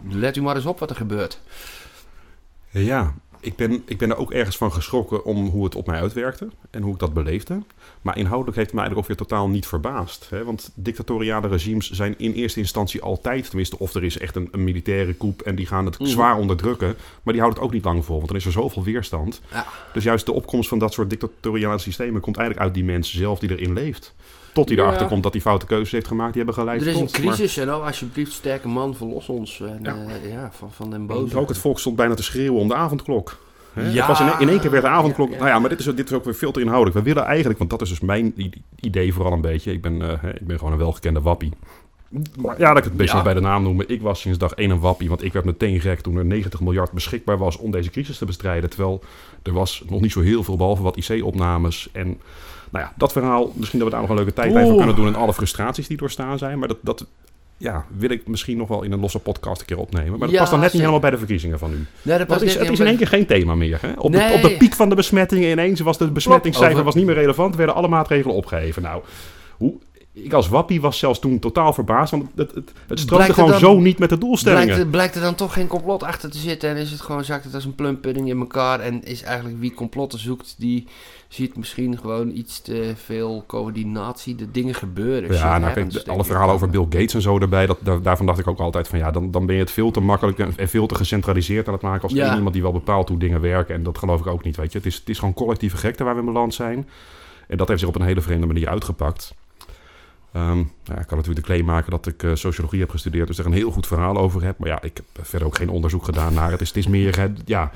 [0.08, 1.40] let u maar eens op wat er gebeurt.
[2.70, 6.00] Ja, ik ben, ik ben er ook ergens van geschrokken om hoe het op mij
[6.00, 7.62] uitwerkte en hoe ik dat beleefde.
[8.02, 10.26] Maar inhoudelijk heeft het me eigenlijk ook weer totaal niet verbaasd.
[10.30, 10.44] Hè?
[10.44, 14.64] Want dictatoriale regimes zijn in eerste instantie altijd, tenminste of er is echt een, een
[14.64, 16.08] militaire coup en die gaan het Mhm.
[16.08, 16.96] zwaar onderdrukken.
[17.22, 19.40] Maar die houden het ook niet lang vol, want dan is er zoveel weerstand.
[19.50, 19.66] Ja.
[19.92, 23.38] Dus juist de opkomst van dat soort dictatoriale systemen komt eigenlijk uit die mensen zelf
[23.38, 24.14] die erin leeft.
[24.54, 24.82] Tot hij Ja.
[24.82, 27.25] erachter komt dat hij foute keuzes heeft gemaakt, die hebben geleid Er is een tot.
[27.25, 29.94] Maar- crisis en oh, alsjeblieft, sterke man, verlos ons en, Ja.
[29.94, 30.28] ja.
[30.28, 31.38] ja, van, van den boze.
[31.38, 33.38] Ook het volk stond bijna te schreeuwen om de avondklok.
[33.73, 33.82] Hè?
[33.82, 33.88] Ja.
[33.88, 35.28] Het was in, in één keer werd de avondklok.
[35.28, 35.40] Ja, ja.
[35.40, 36.96] Nou ja, maar dit is, dit is ook weer veel te inhoudelijk.
[36.96, 39.73] We willen eigenlijk, want dat is dus mijn idee vooral een beetje.
[39.73, 41.52] Ik ben, eh, hè, ik ben gewoon een welgekende wappie.
[42.37, 43.23] Maar ja, dat ik het best Ja.
[43.23, 43.88] bij de naam noemen.
[43.88, 46.61] Ik was sinds dag één een wappie, want ik werd meteen gek toen er 90
[46.61, 48.70] miljard beschikbaar was om deze crisis te bestrijden.
[48.70, 49.00] Terwijl
[49.42, 51.88] er was nog niet zo heel veel, behalve wat IC-opnames.
[51.92, 52.20] En
[52.74, 55.06] nou ja, dat verhaal, misschien dat we daar nog een leuke tijd bij kunnen doen
[55.06, 56.58] en alle frustraties die doorstaan zijn.
[56.58, 57.06] Maar dat, dat
[57.56, 60.10] ja, wil ik misschien nog wel in een losse podcast een keer opnemen.
[60.10, 61.86] Maar dat Ja, past dan net niet helemaal bij de verkiezingen van nu.
[62.02, 63.78] Nee, dat is, het is in één keer geen thema meer.
[63.80, 63.92] Hè?
[63.98, 67.06] Op, de, op de piek van de besmettingen ineens was de besmettingscijfer Over- was niet
[67.06, 67.56] meer relevant.
[67.56, 68.82] werden alle maatregelen opgeheven.
[68.82, 69.02] Nou,
[69.56, 69.74] hoe,
[70.16, 72.11] ik als wappie was zelfs toen totaal verbaasd.
[72.11, 74.64] Want het, het, het stroomde gewoon dan- zo niet met de doelstellingen.
[74.66, 77.25] Blijkt, er- blijkt er dan toch geen complot achter te zitten en is het gewoon,
[77.25, 80.87] zakt het als een plumpudding in elkaar en is eigenlijk wie complotten zoekt, die
[81.28, 85.33] ziet misschien gewoon iets te veel coördinatie, de dingen gebeuren.
[85.35, 87.66] Ja, nou, kijk, alle verhalen over Bill Gates en zo erbij.
[87.66, 89.90] Dat, daar- daarvan dacht ik ook altijd van ja, dan, dan ben je het veel
[89.90, 92.02] te makkelijk en, en veel te gecentraliseerd aan het maken.
[92.02, 92.26] Als Ja.
[92.26, 93.75] één iemand die wel bepaalt hoe dingen werken.
[93.75, 94.78] En dat geloof ik ook niet, weet je.
[94.78, 96.88] Het is, het is gewoon collectieve gekte waar we in beland zijn.
[97.49, 99.35] En dat heeft zich op een hele vreemde manier uitgepakt.
[100.42, 103.38] Nou ja, ik kan natuurlijk de claim maken dat ik eh, sociologie heb gestudeerd, dus
[103.38, 104.58] er een heel goed verhaal over heb.
[104.58, 106.60] Maar ja, ik heb verder ook geen onderzoek gedaan naar het.
[106.60, 107.70] is, het is meer, hè, ja,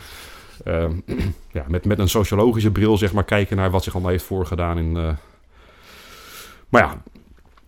[0.65, 0.93] ehm,
[1.53, 4.79] ja met, met een sociologische bril, zeg maar, kijken naar wat zich allemaal heeft voorgedaan
[4.79, 4.97] in.
[4.97, 5.09] eh,
[6.69, 7.03] Maar ja,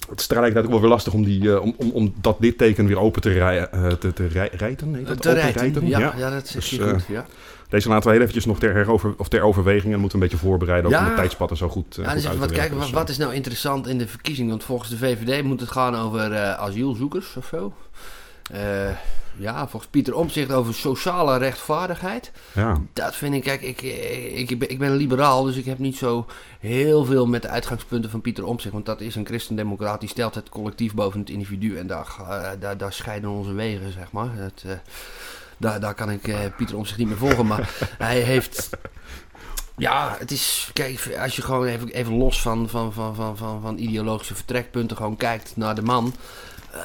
[0.09, 2.59] het is tegelijkertijd ook wel weer lastig om, die, eh, om, om, om dat dit
[2.59, 3.67] teken weer open te, rij,
[3.99, 5.05] te, te rij- rijten.
[5.05, 5.23] Dat?
[5.23, 6.15] Te rijten, ja, Ja.
[6.17, 6.31] ja.
[6.31, 7.27] dat zeg Dus, goed, ja.
[7.71, 10.45] Deze laten we heel eventjes nog ter, herover, of ter overweging en moeten een beetje
[10.47, 10.91] voorbereiden.
[10.91, 11.05] Ook Ja.
[11.05, 13.35] om de tijdspatten zo goed, uh, Ja, dus even wat kijken, wat, wat is nou
[13.35, 14.49] interessant in de verkiezing?
[14.49, 17.73] Want volgens de VVD moet het gaan over eh, asielzoekers of zo.
[18.53, 18.91] Eh,
[19.37, 22.33] ja, volgens Pieter Omtzigt over sociale rechtvaardigheid.
[22.53, 22.81] Ja.
[22.93, 25.79] Dat vind ik, kijk, ik, ik, ik, ben, ik ben een liberaal, dus ik heb
[25.79, 26.27] niet zo
[26.61, 28.73] heel veel met de uitgangspunten van Pieter Omtzigt.
[28.73, 31.77] Want dat is een christendemocraat, die stelt het collectief boven het individu.
[31.79, 34.31] En daar, eh, daar, daar scheiden onze wegen, zeg maar.
[34.39, 34.71] Eh,
[35.61, 38.69] daar, daar kan ik eh, Pieter Omtzigt niet meer volgen, maar hij heeft...
[39.77, 40.71] Ja, het is.
[40.73, 44.97] Kijk, als je gewoon even, even los van, van, van, van, van, van ideologische vertrekpunten
[44.97, 46.15] gewoon kijkt naar de man.
[46.73, 46.81] eh,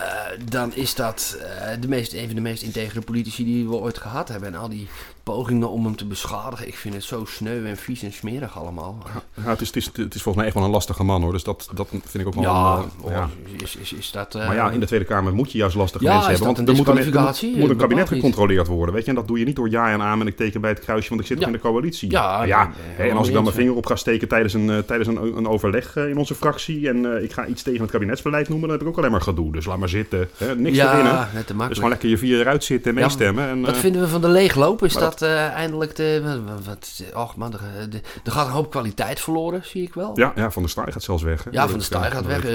[0.49, 3.97] dan is dat eh, de meest, een van de meest integere politici die we ooit
[3.97, 4.53] gehad hebben.
[4.53, 4.87] En al die
[5.25, 6.67] pogingen om hem te beschadigen.
[6.67, 8.97] Ik vind het zo sneu en vies en smerig allemaal.
[9.35, 11.31] Ja, het, is, het, is, het is volgens mij echt wel een lastige man hoor.
[11.31, 13.29] Dus dat, dat vind ik ook wel Ja, een, eh, ja.
[13.63, 14.35] Is, is, is dat.
[14.35, 16.47] eh, Maar ja, in de Tweede Kamer moet je juist lastige Ja, mensen hebben.
[16.47, 17.49] dat Want er moet een, disqualificatie?
[17.51, 18.93] moet, moet een kabinet gecontroleerd worden.
[18.95, 19.09] Weet je?
[19.09, 21.09] En dat doe je niet door ja en amen en ik teken bij het kruisje,
[21.09, 21.45] want ik zit Ja.
[21.45, 22.11] in de coalitie.
[22.11, 22.57] Ja, ja.
[22.59, 25.09] hè, en helemaal als ik dan mijn vinger op ga steken tijdens een, eh, tijdens
[25.09, 28.77] een, een overleg in onze fractie en ik ga iets tegen het kabinetsbeleid noemen, dan
[28.77, 29.51] heb ik ook alleen maar gedoe.
[29.51, 30.29] Dus laat maar zitten.
[30.37, 30.55] Hè?
[30.55, 31.27] Niks ja, erin.
[31.33, 33.47] net te Dus gewoon lekker je vier eruit zitten en meestemmen.
[33.49, 34.83] en, Wat vinden we van de leegloop?
[34.83, 36.39] Is maar dat, eh, eindelijk de.
[36.65, 40.11] Wat, och man, er, de- er gaat een hoop kwaliteit verloren, zie ik wel.
[40.19, 41.43] ja, ja, Van der Staaij gaat zelfs weg.
[41.43, 41.49] hè.
[41.53, 42.43] Ja, Van der Staaij gaat weg.
[42.43, 42.49] Ja.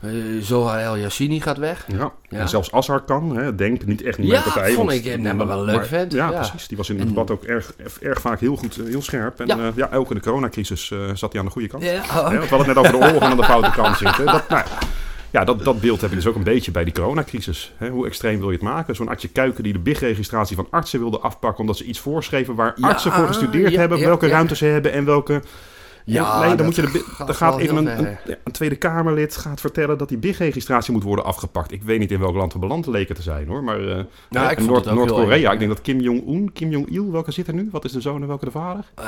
[0.00, 1.84] eh, eh, Zohar El Yassini gaat weg.
[1.88, 2.12] Ja.
[2.28, 2.38] Ja.
[2.38, 3.36] en zelfs Assar kan.
[3.36, 3.54] Hè.
[3.54, 4.72] Denk niet echt niet Ja, partij.
[4.72, 6.38] vond want- ik hem wel een leuk maar- vent, Ja, ja.
[6.38, 6.68] precies.
[6.68, 9.40] Die was in het debat ook erg, erg vaak heel goed, eh, heel scherp.
[9.40, 9.56] En Ja.
[9.56, 11.82] ja, ja ook in de coronacrisis eh, zat hij aan de goede kant.
[11.82, 13.96] Ja, oh, want we hadden het net over de oorlog en aan de foute kant
[13.96, 14.26] zitten.
[14.26, 14.64] Dat, nou,
[15.34, 17.72] ja, dat, dat beeld heb je dus ook een beetje bij die coronacrisis.
[17.76, 18.94] Hè, hoe extreem wil je het maken?
[18.94, 21.60] Zo'n Adje Kuiken die de BIG-registratie van artsen wilde afpakken...
[21.60, 24.00] omdat ze iets voorschreven waar Ja, artsen voor gestudeerd ja, hebben...
[24.00, 25.42] welke ruimte ze hebben en welke...
[26.06, 28.76] Ja, nee, dan dat moet je de, gaat dan gaat even een, een, ja, Tweede
[28.76, 31.72] Kamerlid gaat vertellen dat die BIG-registratie moet worden afgepakt.
[31.72, 33.64] Ik weet niet in welk land we beland leken te zijn hoor.
[33.64, 37.30] Maar eh, Nou, ik vond Noord- Noord-Korea, ik denk dat Kim Jong-un, Kim Jong-il, welke
[37.30, 37.68] zit er nu?
[37.70, 38.84] Wat is de zoon en welke de vader?
[38.94, 39.04] eh,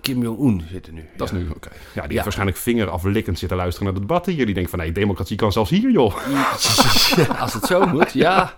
[0.00, 1.04] Kim Jong-un zit er nu.
[1.16, 1.36] Dat ja.
[1.36, 1.68] is nu, oké.
[1.94, 2.22] Ja, die Ja.
[2.22, 4.36] waarschijnlijk vingeraflikkend zitten luisteren naar de debatten.
[4.36, 6.14] Die denkt van, nee, democratie kan zelfs hier, joh.
[7.40, 8.54] Als het zo moet, ja.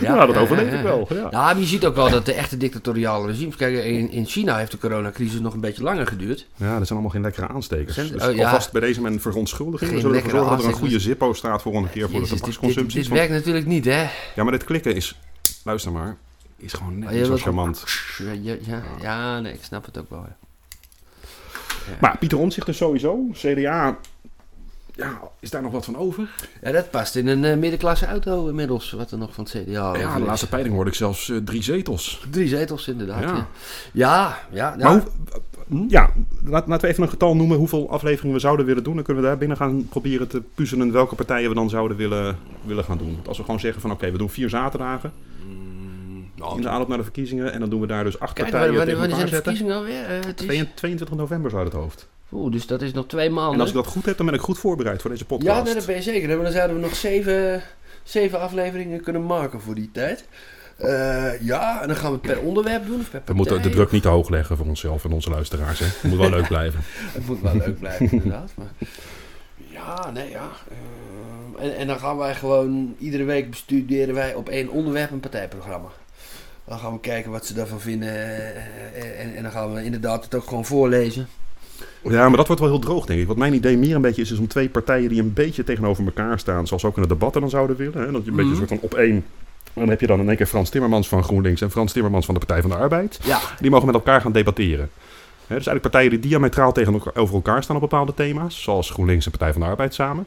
[0.00, 0.82] Ja, dat ja, overleef ja, ik ja.
[0.82, 1.06] wel.
[1.08, 1.28] Ja.
[1.30, 3.56] Ja, maar je ziet ook wel dat de echte dictatoriale regimes...
[3.56, 6.46] Kijk, in, in China heeft de coronacrisis nog een beetje langer geduurd.
[6.56, 8.10] ja, er zijn allemaal geen lekkere aanstekers.
[8.10, 8.44] Dus oh, ja.
[8.44, 9.90] alvast bij deze mijn verontschuldiging.
[9.90, 10.98] We zullen ervoor zorgen dat er een goede.
[10.98, 13.00] Zippo staat volgende keer voor de Jezus, dit, dit, tabaksconsumptie.
[13.00, 14.08] dit werkt natuurlijk niet, hè?
[14.34, 15.18] Ja, maar dit klikken is,
[15.64, 16.16] luister maar,
[16.56, 17.84] is gewoon net Oh, zo charmant.
[18.18, 20.26] Ja, ja, ja, nee, ik snap het ook wel.
[22.00, 23.28] Maar Pieter Omtzigt dus sowieso.
[23.32, 23.98] CDA,
[24.96, 26.28] ja, is daar nog wat van over?
[26.62, 29.96] Ja, dat past in een eh, middenklasse auto inmiddels, wat er nog van het CDA
[29.96, 32.26] ja, de laatste peiling hoorde ik zelfs eh, drie zetels.
[32.30, 33.28] Drie zetels inderdaad, Ja.
[33.28, 33.46] ja.
[33.92, 34.84] Ja, ja, ja.
[34.84, 35.02] Maar hoe,
[35.88, 36.12] ja,
[36.44, 38.94] laat, laten we even een getal noemen hoeveel afleveringen we zouden willen doen.
[38.94, 42.36] Dan kunnen we daar binnen gaan proberen te puzzelen welke partijen we dan zouden willen,
[42.64, 43.12] willen gaan doen.
[43.14, 45.12] Want als we gewoon zeggen van oké, we doen vier zaterdagen
[45.46, 47.52] Mm, nou, in de aanloop naar de verkiezingen.
[47.52, 50.04] En dan doen we daar dus acht Kijk, partijen wanneer, zijn de verkiezingen alweer?
[50.04, 50.46] Eh, het is...
[50.46, 52.08] 22 22 november zo uit het hoofd.
[52.32, 53.54] Oeh, dus dat is nog twee maanden.
[53.54, 55.64] En als ik dat goed heb, dan ben ik goed voorbereid voor deze Ja, podcast.
[55.64, 56.28] nee, dat ben je zeker.
[56.28, 57.62] Maar dan zouden we nog zeven,
[58.02, 60.26] zeven afleveringen kunnen maken voor die tijd.
[60.76, 63.00] Eh, ja, en dan gaan we het per onderwerp doen.
[63.00, 63.76] Of per we moeten de partij.
[63.80, 65.78] druk niet te hoog leggen voor onszelf en onze luisteraars.
[65.78, 65.84] Hè.
[65.86, 66.80] Het moet wel leuk blijven.
[67.16, 68.52] Het moet wel leuk blijven, inderdaad.
[68.56, 68.66] Maar...
[69.56, 70.48] Ja, nee, ja.
[71.58, 75.20] Eh, en, en dan gaan wij gewoon, iedere week bestuderen wij op één onderwerp een
[75.20, 75.88] partijprogramma.
[76.64, 78.08] Dan gaan we kijken wat ze daarvan vinden.
[78.08, 81.26] eh, En, en dan gaan we inderdaad het ook gewoon voorlezen.
[82.02, 83.26] Ja, maar dat wordt wel heel droog, denk ik.
[83.26, 86.04] Wat mijn idee meer een beetje is, is om twee partijen die een beetje tegenover
[86.04, 88.00] elkaar staan, zoals ook in de debatten dan zouden willen.
[88.06, 88.12] Hè?
[88.12, 88.60] Dat je een beetje Mhm.
[88.62, 89.24] een soort van op één.
[89.72, 92.24] En dan heb je dan in één keer Frans Timmermans van GroenLinks en Frans Timmermans
[92.26, 93.18] van de Partij van de Arbeid.
[93.24, 94.90] Ja, Die mogen met elkaar gaan debatteren.
[95.46, 99.30] Hè, dus eigenlijk partijen die diametraal tegenover elkaar staan op bepaalde thema's, zoals GroenLinks en
[99.30, 100.26] Partij van de Arbeid samen.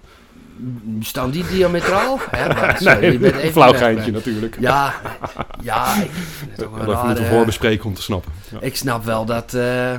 [1.00, 2.18] staan die diametraal?
[2.30, 4.58] Hè, maar, sorry, je Nee, bent even een flauw geintje natuurlijk.
[4.60, 4.94] Ja,
[5.62, 8.32] ja, ik, vind het ook wel dat moeten we voorbespreken om te snappen.
[8.52, 8.58] Ja.
[8.62, 9.54] Ik snap wel dat.
[9.54, 9.92] eh,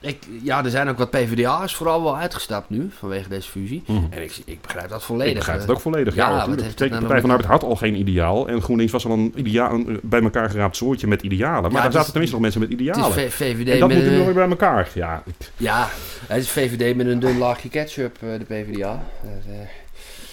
[0.00, 3.82] ik, ja, er zijn ook wat PvdA's vooral wel uitgestapt nu vanwege deze fusie.
[3.86, 4.04] Mhm.
[4.10, 5.32] En ik, ik begrijp dat volledig.
[5.32, 5.74] Ik begrijp het eh.
[5.74, 6.14] ook volledig.
[6.14, 8.48] Ja, Ja, het nou Partij van de Arbeid had al geen ideaal.
[8.48, 11.62] En GroenLinks was al een, ideaal, een bij elkaar geraapt soortje met idealen.
[11.62, 13.08] Maar Ja, daar het zaten is- tenminste nog mensen met Het idealen.
[13.26, 14.88] is V- VVD En dat moet nu weer bij elkaar.
[14.94, 15.22] Ja,
[15.56, 15.88] Ja,
[16.26, 19.02] het is VVD met een dun laagje ketchup, eh, de PvdA.
[19.22, 19.68] Dat, eh,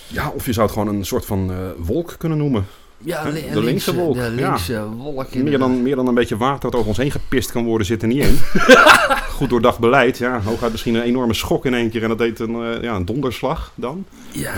[0.08, 2.66] ja, of je zou het gewoon een soort van eh, wolk kunnen noemen.
[2.98, 4.30] Ja, De linkse wolk, De ja.
[4.30, 5.34] linkse wolk.
[5.34, 8.02] Meer dan, meer dan een beetje water dat over ons heen gepist kan worden, zit
[8.02, 8.40] er niet in.
[9.36, 10.18] Goed doordacht beleid.
[10.18, 12.02] Ja, hooguit misschien een enorme schok in één keer.
[12.04, 14.06] En dat deed een, eh, ja, een donderslag dan.
[14.32, 14.54] Ja,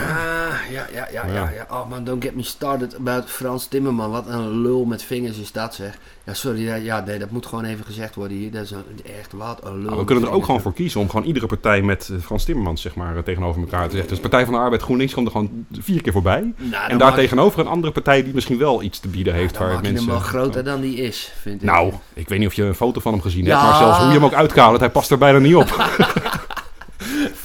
[0.71, 1.51] ja, ja, ja, ja, Ja.
[1.55, 1.67] ja.
[1.69, 4.11] Oh man, don't get me started about Frans Timmerman.
[4.11, 5.97] Wat een lul met vingers is dat zeg.
[6.27, 8.51] Ja, sorry, ja, nee, dat moet gewoon even gezegd worden hier.
[8.51, 8.83] Dat is een,
[9.19, 9.85] echt wat een lul.
[9.85, 12.43] Nou, we kunnen er ook gewoon voor kiezen om gewoon iedere partij met eh, Frans
[12.43, 14.09] Timmermans zeg maar, eh, tegenover elkaar te zetten.
[14.09, 16.53] Dus Partij van de Arbeid GroenLinks komt er gewoon vier keer voorbij.
[16.57, 19.53] Nou, En daar tegenover een andere partij die misschien wel iets te bieden heeft.
[19.53, 21.67] dan waar maak mensen, hem wel groter dan die is, vind ik.
[21.67, 24.07] Nou, ik weet niet of je een foto van hem gezien hebt, maar zelfs hoe
[24.07, 25.75] je hem ook uitkadert, hij past er bijna niet op.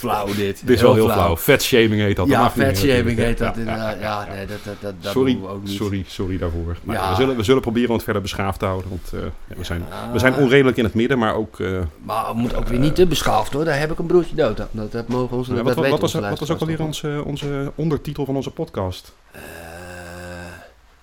[0.03, 0.61] flauw dit.
[0.67, 1.37] Dit is wel heel flauw.
[1.37, 2.29] Fatshaming heet dat.
[2.29, 4.01] Dat Ja, natuurlijk, heet dat inderdaad.
[4.01, 5.77] Ja, nee, dat, dat, dat, dat Sorry, doen we ook niet.
[5.77, 6.77] sorry, sorry daarvoor.
[6.83, 7.09] Maar Ja.
[7.11, 8.89] we, zullen, we zullen proberen om het verder beschaafd te houden.
[8.91, 11.61] Want eh, ja, we, zijn, we zijn onredelijk in het midden, maar ook...
[11.61, 13.65] eh, Maar het moet ook weer niet te beschaafd hoor.
[13.65, 14.69] Daar heb ik een broertje dood aan.
[14.71, 17.23] Dat, dat mogen onze, ja, dat wat, wat, weten was, wat was ook alweer onze,
[17.27, 19.13] onze ondertitel van onze podcast?
[19.33, 19.43] toch wel.
[19.43, 19.51] Eh,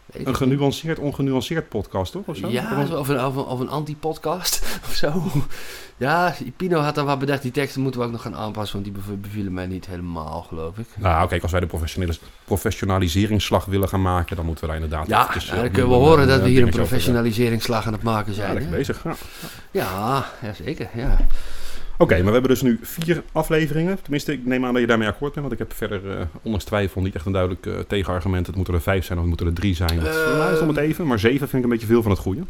[0.06, 2.24] weet Een genuanceerd, ongenuanceerd podcast, toch?
[2.26, 2.48] Of zo?
[2.50, 5.24] Ja, Of- een, of een, of een anti-podcast of zo.
[5.98, 7.42] Ja, Pino had dan wat bedacht.
[7.42, 10.42] Die teksten moeten we ook nog gaan aanpassen, want die bev- bevielen mij niet helemaal,
[10.42, 10.86] geloof ik.
[10.98, 12.14] Nou, kijk, als wij de professionele
[12.46, 15.92] professionaliseringsslag willen gaan maken, dan moeten we daar inderdaad Ja, eventjes, nou, eh, dan kunnen
[15.92, 18.54] we horen eh, dat we hier een professionaliseringsslag aan het maken Ja, zijn.
[18.54, 18.78] lekker hè?
[18.78, 19.04] bezig.
[19.04, 19.16] Ja.
[19.72, 20.90] Ja, ja, zeker.
[20.96, 21.18] Ja.
[22.02, 24.02] Oké, maar we hebben dus nu vier afleveringen.
[24.02, 25.48] Tenminste, ik neem aan dat je daarmee akkoord bent.
[25.48, 28.48] Want ik heb verder, eh ondanks twijfel, niet echt een duidelijk eh, tegenargument.
[28.48, 30.00] Het moeten er vijf zijn of het moeten er drie zijn.
[30.00, 31.08] Dat Eh, mij is het om het even.
[31.08, 32.42] Maar zeven vind ik een beetje veel van het goede.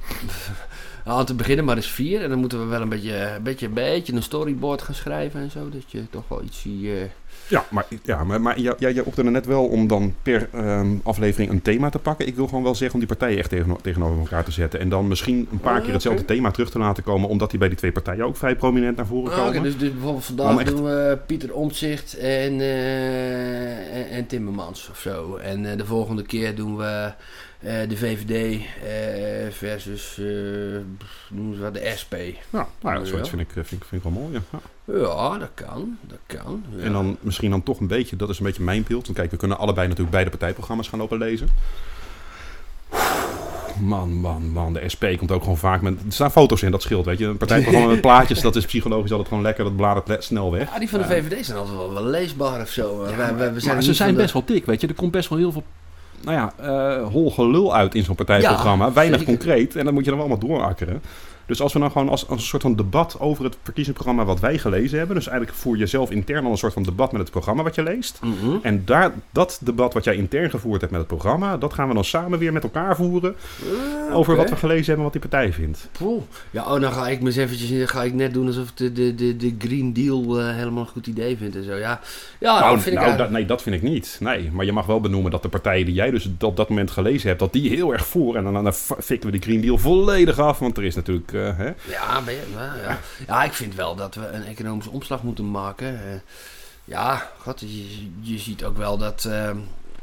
[1.06, 2.22] Nou, te beginnen maar eens vier.
[2.24, 5.40] En dan moeten we wel een beetje, een beetje, een beetje een storyboard gaan schrijven
[5.42, 5.70] en zo.
[5.70, 6.94] Dat je toch wel iets zie.
[6.94, 7.02] eh,
[7.50, 11.52] Ja, maar, ja, maar, maar jij, opte er net wel om dan per ehm, aflevering
[11.52, 12.28] een thema te pakken.
[12.28, 14.80] Ik wil gewoon wel zeggen om die partijen echt tegen, tegenover elkaar te zetten.
[14.80, 17.30] En dan misschien een paar Oh, keer hetzelfde thema terug te laten komen.
[17.30, 19.54] Omdat die bij die twee partijen ook vrij prominent naar voren Ah, komen.
[19.54, 24.90] Oké, dus, dus bijvoorbeeld vandaag echt- doen we Pieter Omtzigt en, eh, en, en Timmermans
[24.92, 25.36] of zo.
[25.36, 27.14] En eh, de volgende keer doen we
[27.60, 30.26] de VVD eh, versus eh,
[31.54, 32.14] ze wat, de SP.
[32.50, 34.40] Ja, nou ja, zoiets vind ik, eh, vind, ik- vind ik wel mooi.
[34.86, 35.38] Ja.
[35.38, 35.98] Dat kan.
[36.02, 36.64] Dat kan.
[36.78, 36.84] ja.
[36.84, 39.06] En dan misschien dan toch een beetje, dat is een beetje mijn beeld.
[39.06, 41.48] Want kijk, we kunnen allebei natuurlijk beide partijprogramma's gaan lopen lezen.
[43.80, 44.74] Man, man, man.
[44.74, 45.94] De SP komt ook gewoon vaak met...
[46.06, 47.26] Er staan foto's in, dat scheelt, weet je.
[47.26, 49.64] Een partijprogramma met plaatjes, dat is psychologisch altijd gewoon lekker.
[49.64, 50.70] Dat bladert snel weg.
[50.74, 53.06] Ja, die van de VVD zijn altijd wel, wel leesbaar of zo.
[53.10, 54.88] Ja, we maar zijn ze niet zijn de- best wel dik, weet je.
[54.88, 55.64] Er komt best wel heel veel...
[56.24, 58.86] Nou ja, eh hol gelul uit in zo'n partijprogramma.
[58.86, 59.76] Ja, Weinig concreet.
[59.76, 61.02] En dan moet je dan wel allemaal doorakkeren.
[61.50, 64.40] Dus als we nou gewoon als, als een soort van debat over het verkiezingsprogramma wat
[64.40, 65.16] wij gelezen hebben.
[65.16, 67.76] Dus eigenlijk voer je zelf intern al een soort van debat met het programma wat
[67.76, 68.20] je leest.
[68.24, 68.56] Mhm.
[68.62, 71.94] En daar, dat debat wat jij intern gevoerd hebt met het programma, dat gaan we
[71.94, 73.36] dan samen weer met elkaar voeren.
[74.10, 75.90] Ah, Over wat we gelezen hebben en wat die partij vindt.
[75.92, 76.22] Poeh.
[76.52, 78.92] Ja, oh, dan ga ik me eens eventjes, ga ik net doen alsof ik de,
[78.92, 81.76] de, de, de Green Deal eh, helemaal een goed idee vind en zo.
[81.76, 82.00] Ja,
[82.40, 84.18] ja nou, dat vind ik nou, eigenlijk- dat, nee, dat vind ik niet.
[84.20, 86.92] Nee, maar je mag wel benoemen dat de partijen die jij dus op dat moment
[86.92, 88.36] gelezen hebt, dat die heel erg voor.
[88.36, 90.60] En dan, dan fikken we die Green Deal volledig af.
[90.60, 91.32] Want er is natuurlijk.
[91.48, 92.22] Eh, hè, Ja,
[92.84, 92.98] ja,
[93.28, 93.44] ja.
[93.44, 95.88] ik vind wel dat we een economische omslag moeten maken.
[95.88, 96.20] Eh,
[96.86, 99.30] ja, god, je, je ziet ook wel dat...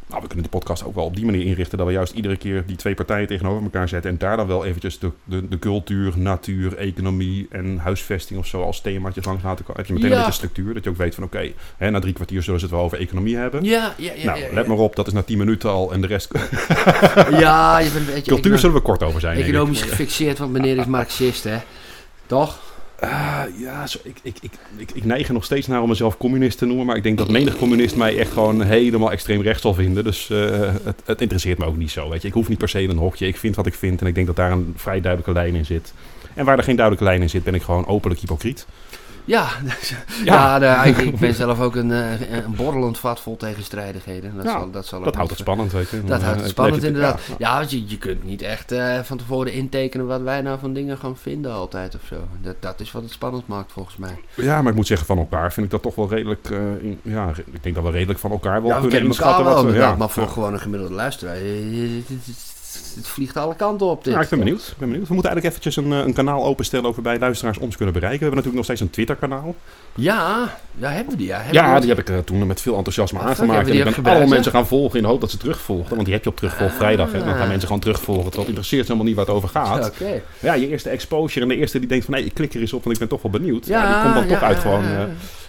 [0.09, 2.37] Nou, we kunnen die podcast ook wel op die manier inrichten dat we juist iedere
[2.37, 4.11] keer die twee partijen tegenover elkaar zetten.
[4.11, 8.63] En daar dan wel eventjes de, de, de cultuur, natuur, economie en huisvesting of zo
[8.63, 9.77] als themaatjes langs laten komen.
[9.81, 10.15] Heb je meteen Ja.
[10.17, 12.75] een beetje structuur, dat je ook weet van oké, na drie kwartier zullen ze het
[12.75, 13.65] wel over economie hebben.
[13.65, 14.25] ja, ja, ja.
[14.25, 16.31] nou, ja, let maar op, dat is na 10 minuten al en de rest.
[17.31, 18.31] Ja, je bent een beetje...
[18.31, 19.37] Cultuur zullen we kort over zijn.
[19.39, 21.57] Economisch gefixeerd, want meneer is Marxist, hè?
[22.27, 22.59] Toch?
[23.01, 24.37] Ah, ja, zo, ik, ik,
[24.77, 26.87] ik, ik, neig er nog steeds naar om mezelf communist te noemen.
[26.87, 30.05] Maar ik denk dat menig communist mij echt gewoon helemaal extreem rechts zal vinden.
[30.05, 32.09] Dus eh, het, het interesseert me ook niet zo.
[32.09, 32.29] Weet je.
[32.29, 33.27] Ik hoef niet per se in een hokje.
[33.27, 34.01] Ik vind wat ik vind.
[34.01, 35.93] En ik denk dat daar een vrij duidelijke lijn in zit.
[36.35, 38.67] En waar er geen duidelijke lijn in zit, ben ik gewoon openlijk hypocriet.
[39.27, 39.49] Ja,
[40.25, 40.85] ja.
[40.85, 44.37] ik, ik ben zelf ook een, eh, een borrelend vat vol tegenstrijdigheden.
[44.37, 46.05] Dat, Ja, zal, dat, zal Dat houdt het spannend, weet je.
[46.05, 47.21] Dat Eh, houdt het het spannend inderdaad.
[47.29, 47.35] ja.
[47.39, 50.73] Ja, want je, je kunt niet echt eh, van tevoren intekenen wat wij nou van
[50.73, 52.17] dingen gaan vinden altijd of zo.
[52.43, 54.19] Dat, dat is wat het spannend maakt volgens mij.
[54.35, 56.51] Ja, maar ik moet zeggen, van elkaar vind ik dat toch wel redelijk...
[56.51, 59.95] eh, in- ja, ik denk dat we redelijk van elkaar wel kunnen inschatten wat Ja,
[59.95, 61.43] maar voor gewoon een gemiddelde luisteraar, eh,
[62.97, 64.15] het, vliegt alle kanten op dit.
[64.15, 64.61] Ja, ik ben benieuwd.
[64.61, 65.09] Ik ben benieuwd.
[65.09, 68.21] We moeten eigenlijk eventjes een, eh, een kanaal openstellen waarbij luisteraars ons kunnen bereiken.
[68.29, 69.55] We hebben natuurlijk nog steeds een Twitter-kanaal.
[69.95, 71.27] Ja, ja, hebben we die?
[71.27, 73.69] Ja, Ja, we die heb ik eh, toen met veel enthousiasme Ah, aangemaakt.
[73.69, 75.91] En ik ben alle mensen gaan volgen in de hoop dat ze terugvolgden.
[75.95, 76.77] Want die heb je op terugvolg Ah.
[76.77, 77.13] vrijdag.
[77.13, 77.25] Hè.
[77.25, 78.23] Dan gaan mensen gewoon terugvolgen.
[78.25, 79.87] Terwijl het interesseert ze helemaal niet waar het over gaat.
[79.91, 80.23] Oké.
[80.39, 82.15] Ja, je eerste exposure en de eerste die denkt van...
[82.15, 83.67] nee, ik klik er eens op, want ik ben toch wel benieuwd.
[83.67, 84.85] Ja, Ja, die komt dan toch uit gewoon...
[84.85, 85.01] eh,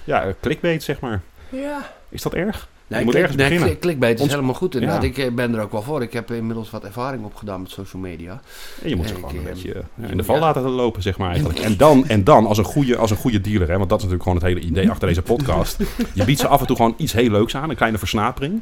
[0.04, 1.22] ja, clickbait, zeg maar.
[1.50, 1.92] Ja.
[2.10, 2.68] Is dat erg?
[2.88, 3.80] Nee, je moet klik- ergens nee, beginnen.
[3.80, 5.02] klik- is Ons- helemaal goed inderdaad.
[5.02, 5.08] Ja.
[5.08, 6.02] Ik eh, ben er ook wel voor.
[6.02, 8.42] Ik heb inmiddels wat ervaring opgedaan met social media.
[8.84, 10.08] En je moet ze gewoon ik, een eh, beetje eh, ja.
[10.08, 11.60] in de val laten lopen, zeg maar eigenlijk.
[11.60, 14.06] En dan, en dan als, een goede, als een goede dealer, hè, want dat is
[14.06, 15.78] natuurlijk gewoon het hele idee achter deze podcast.
[16.14, 18.62] Je biedt ze af en toe gewoon iets heel leuks aan, een kleine versnapering.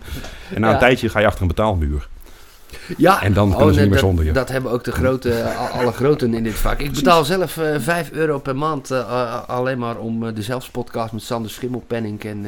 [0.54, 2.08] En na een tijdje ga je achter een betaalmuur.
[2.98, 4.32] Ja, En dan kunnen ze niet meer dat, zonder je.
[4.32, 6.80] Dat hebben ook de grote, al- alle groten in dit vak.
[6.80, 11.14] Ik betaal zelf eh 5 euro per maand a- alleen maar om eh, de zelfspodcast
[11.14, 12.46] met Sander Schimmelpenning en...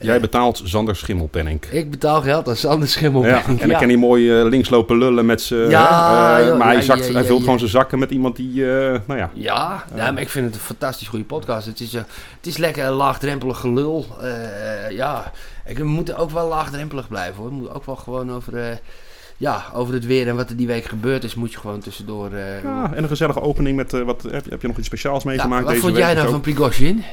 [0.00, 1.64] Jij eh, betaalt Zander Schimmelpenning.
[1.64, 3.60] ik betaal geld aan Sander Ja, Schimmelpenning.
[3.60, 5.70] en dan kan hij mooi eh, links lopen lullen met zijn...
[5.70, 7.44] Ja, eh, joh, maar hij, ja, zakt, ja, hij ja, vult ja.
[7.44, 9.30] gewoon zijn zakken met iemand die, nou ja...
[9.34, 11.66] Ja, ja, maar ik vind het een fantastisch goede podcast.
[11.66, 12.06] Het is, het
[12.46, 14.06] is lekker laagdrempelig gelul.
[14.90, 15.32] Ja,
[15.66, 17.48] ik, we moeten ook wel laagdrempelig blijven hoor.
[17.48, 18.80] We moeten ook wel gewoon over,
[19.36, 22.30] ja, over het weer en wat er die week gebeurd is, moet je gewoon tussendoor...
[22.62, 23.92] Ja, en een gezellige opening met...
[23.92, 26.04] wat, heb, je, heb je nog iets speciaals Ja, meegemaakt wat deze vond week?
[26.04, 27.04] jij nou van Prigozhin?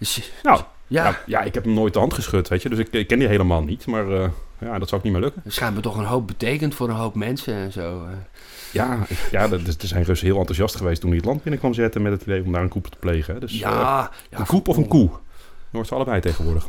[0.00, 1.18] Dus, Nou, ja, ja.
[1.26, 2.68] Ja, ik heb hem nooit de hand geschud, weet je.
[2.68, 3.86] Dus ik, ik ken die helemaal niet.
[3.86, 5.40] Maar eh, ja, dat zou ook niet meer lukken.
[5.44, 8.04] het schijnbaar toch een hoop betekend voor een hoop mensen en zo.
[8.04, 8.12] eh.
[8.72, 8.98] Ja,
[9.30, 12.02] ja er, er zijn Russen heel enthousiast geweest toen hij het land binnen kwam zetten
[12.02, 13.40] met het idee om daar een koep te plegen.
[13.40, 15.10] Dus, eh, ja, ja, een koep of een koe?
[15.72, 16.66] hoort ze allebei tegenwoordig.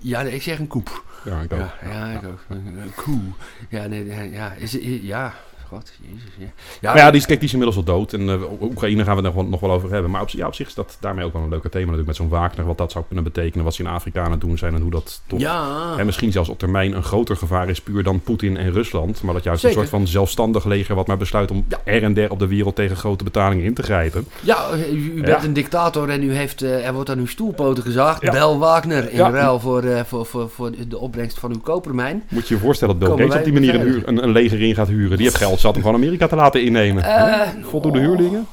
[0.00, 1.02] Ja, nee, ik zeg een koep.
[1.24, 1.58] ja, ik ook.
[1.58, 2.40] Ja, ja, ik ook.
[2.48, 3.20] Een, koe.
[3.68, 5.34] Ja, nee, ja, ja, is- ja.
[5.68, 6.44] God, jezus, ja.
[6.80, 8.12] Ja, Maar ja, die is, kijk, die is inmiddels wel dood.
[8.12, 10.10] En eh, Oekraïne gaan we het nog, wel- nog wel over hebben.
[10.10, 12.06] Maar op, ja, op zich is dat daarmee ook wel een leuke thema natuurlijk.
[12.06, 13.64] Met zo'n Wagner, wat dat zou kunnen betekenen.
[13.64, 15.38] Wat ze in Afrika aan het doen zijn en hoe dat toch...
[15.40, 15.94] ja.
[15.98, 19.22] En misschien zelfs op termijn een groter gevaar is puur dan Poetin en Rusland.
[19.22, 19.76] Maar dat juist Zeker.
[19.78, 21.80] een soort van zelfstandig leger wat maar besluit om Ja.
[21.84, 24.26] er en der op de wereld tegen grote betalingen in te grijpen.
[24.42, 25.44] Ja, u, u bent Ja.
[25.44, 28.22] een dictator en u heeft, eh, er wordt aan uw stoelpoten gezaagd.
[28.22, 28.30] Ja.
[28.32, 29.30] Bel Wagner in Ja.
[29.30, 32.22] ruil voor, eh, voor, voor, voor de opbrengst van uw kopermijn.
[32.28, 34.60] Moet je je voorstellen dat Bill Gates op die manier een, huur, een, een leger
[34.62, 35.16] in gaat huren.
[35.16, 37.02] Die heeft geld zat om gewoon Amerika te laten innemen.
[37.04, 38.46] Eh, Voldoende huurlingen?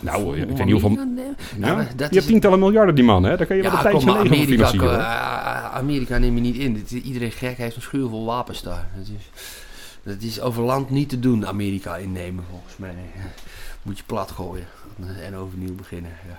[0.00, 1.06] Nou, ik weet niet hoeveel-.
[1.58, 3.36] Ja, dat heeft is- tientallen miljarden die man, hè?
[3.36, 4.98] Daar kan je wel een tijdje Amerika, financieren.
[4.98, 6.74] eh, Amerika neem je niet in.
[6.74, 8.86] Dit- Iedereen gek heeft een schuur vol wapens daar.
[8.96, 9.30] Dat is,
[10.02, 12.94] dat is over land niet te doen, Amerika innemen volgens mij.
[13.82, 14.66] Moet je plat gooien
[15.24, 16.10] en overnieuw beginnen.
[16.28, 16.38] Ja.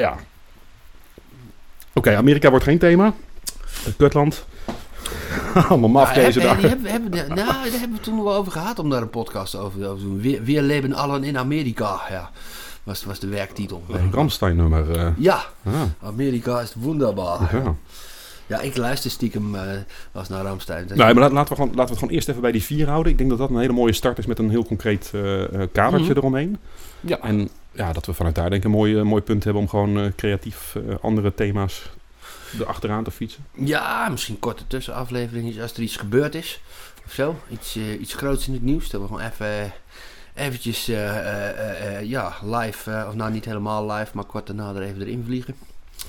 [0.00, 0.16] Ja.
[1.92, 3.12] Oké, Amerika wordt geen thema.
[3.84, 4.46] Het kutland.
[5.68, 8.78] Allemaal mafkezen Nou, hebben, die hebben, hebben, nou, daar hebben we toen wel over gehad
[8.78, 10.20] om daar een podcast over, te doen.
[10.20, 12.00] We, we leven allen in Amerika.
[12.10, 12.30] Ja,
[12.82, 13.82] was, was de werktitel.
[13.90, 14.98] Een Ramstein-nummer.
[14.98, 15.08] eh.
[15.16, 17.56] Ja, ah, Amerika is wonderbaar.
[17.64, 17.74] ja.
[18.46, 19.60] Ja, ik luister stiekem uh,
[20.12, 20.86] was naar Ramstein.
[20.88, 22.88] Nee, maar laat- laten we, gewoon, laten we het gewoon eerst even bij die vier
[22.88, 23.12] houden.
[23.12, 25.68] Ik denk dat dat een hele mooie start is met een heel concreet eh, eh,
[25.72, 26.18] kadertje Mhm.
[26.18, 26.56] eromheen.
[27.00, 27.18] Ja.
[27.20, 29.68] En ja, dat we vanuit daar denk ik een mooi, eh, mooi punt hebben om
[29.68, 31.90] gewoon eh, creatief eh, andere thema's
[32.60, 33.46] erachteraan te fietsen.
[33.52, 36.60] Ja, misschien korte tussenafleveringen als er iets gebeurd is.
[37.06, 37.40] Of zo.
[37.50, 38.90] Iets, eh, iets groots in het nieuws.
[38.90, 39.72] Dat we gewoon even...
[40.34, 45.00] Eventjes, eh, eh, ja, live, of nou niet helemaal live, maar kort daarna er even
[45.00, 45.54] erin vliegen.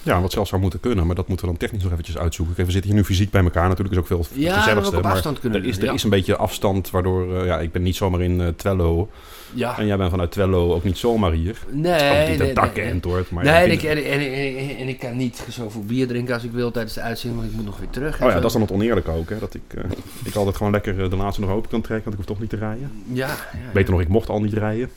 [0.04, 2.56] Ja, wat zelfs zou moeten kunnen, maar dat moeten we dan technisch nog eventjes uitzoeken.
[2.56, 4.96] Kijk, we zitten hier nu fysiek bij elkaar, natuurlijk is ook veel het Ja, gezelligste.
[4.96, 5.94] ook maar afstand kunnen er is, er ja.
[5.94, 9.10] is een beetje afstand, waardoor, eh, ja, ik ben niet zomaar in eh, Twello.
[9.54, 9.78] Ja.
[9.78, 11.58] En jij bent vanuit Twello ook niet zomaar hier.
[11.70, 12.86] Nee, nee, niet nee, een dak nee.
[12.86, 13.32] en hoort.
[13.32, 16.44] Maar Nee, en, ik en, en, en, en ik kan niet zoveel bier drinken als
[16.44, 18.14] ik wil tijdens de uitzending, want ik moet nog weer terug.
[18.14, 18.36] Oh ja, zo.
[18.36, 19.30] dat is dan het oneerlijke ook.
[19.30, 19.40] Hè?
[19.40, 19.84] Dat ik, eh,
[20.24, 22.50] ik altijd gewoon lekker de laatste nog open kan trekken, want ik hoef toch niet
[22.60, 22.92] te rijden.
[23.12, 23.72] Ja, ja.
[23.74, 24.90] Beter nog, ik mocht al niet rijden.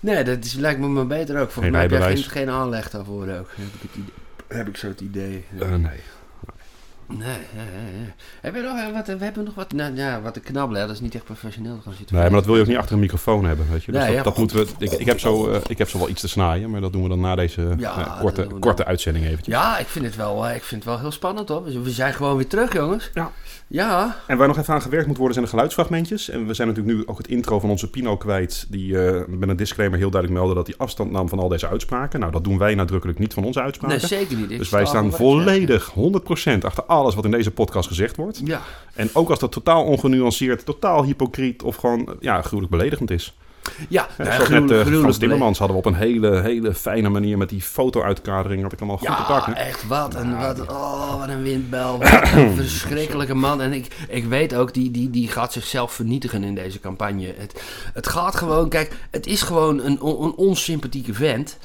[0.00, 1.50] Nee, dat is, lijkt me maar beter ook.
[1.50, 3.50] Volgens Geen mij heb je geen, geen aanleg daarvoor ook.
[3.54, 4.12] Heb ik, het idee,
[4.48, 5.44] heb ik zo het idee.
[5.60, 6.00] Eh, nee.
[7.10, 8.14] Nee, ja, ja, ja.
[8.40, 10.80] Heb je nog eh, wat, we hebben nog wat, nou, ja, wat te knabbelen.
[10.80, 10.86] hè.
[10.86, 12.14] Dat is niet echt professioneel te gaan zitten.
[12.16, 13.66] nee, maar dat wil je ook niet achter een microfoon hebben.
[13.70, 13.92] Weet je?
[13.92, 15.98] Dus Nee, dat, ja, dat moeten we, ik, ik, heb zo, eh, ik heb zo
[15.98, 18.58] wel iets te snaaien, maar dat doen we dan na deze eh, eh, korte, we
[18.58, 19.54] korte uitzending eventjes.
[19.54, 21.64] Ja, ik vind het wel, eh, ik vind het wel heel spannend hoor.
[21.64, 23.10] We we zijn gewoon weer terug, jongens.
[23.14, 23.30] Ja.
[23.68, 24.16] Ja.
[24.26, 26.30] En waar nog even aan gewerkt moet worden zijn de geluidsfragmentjes.
[26.30, 28.66] En we zijn natuurlijk nu ook het intro van onze Pino kwijt.
[28.68, 31.68] Die eh, met een disclaimer heel duidelijk meldde dat hij afstand nam van al deze
[31.68, 32.20] uitspraken.
[32.20, 33.98] Nou, dat doen wij nadrukkelijk niet van onze uitspraken.
[33.98, 34.50] Nee, zeker niet.
[34.50, 38.40] Ik dus wij sta staan volledig 100% achter alles wat in deze podcast gezegd wordt.
[38.44, 38.62] Ja.
[38.94, 43.36] En ook als dat totaal ongenuanceerd, totaal hypocriet of gewoon ja, gruwelijk beledigend is.
[43.88, 47.38] Ja, Ja, ja, met eh, Frans Timmermans hadden we op een hele, hele fijne manier
[47.38, 48.62] met die foto-uitkadering.
[48.62, 49.56] Had ik allemaal goed te Ja, pakken.
[49.56, 51.98] echt wat een, wat, een- oh, wat een windbel.
[51.98, 53.60] Wat een verschrikkelijke man.
[53.60, 57.34] En ik, ik weet ook, die, die, die gaat zichzelf vernietigen in deze campagne.
[57.38, 57.62] Het,
[57.94, 61.56] het gaat gewoon, kijk, het is gewoon een, een onsympathieke vent.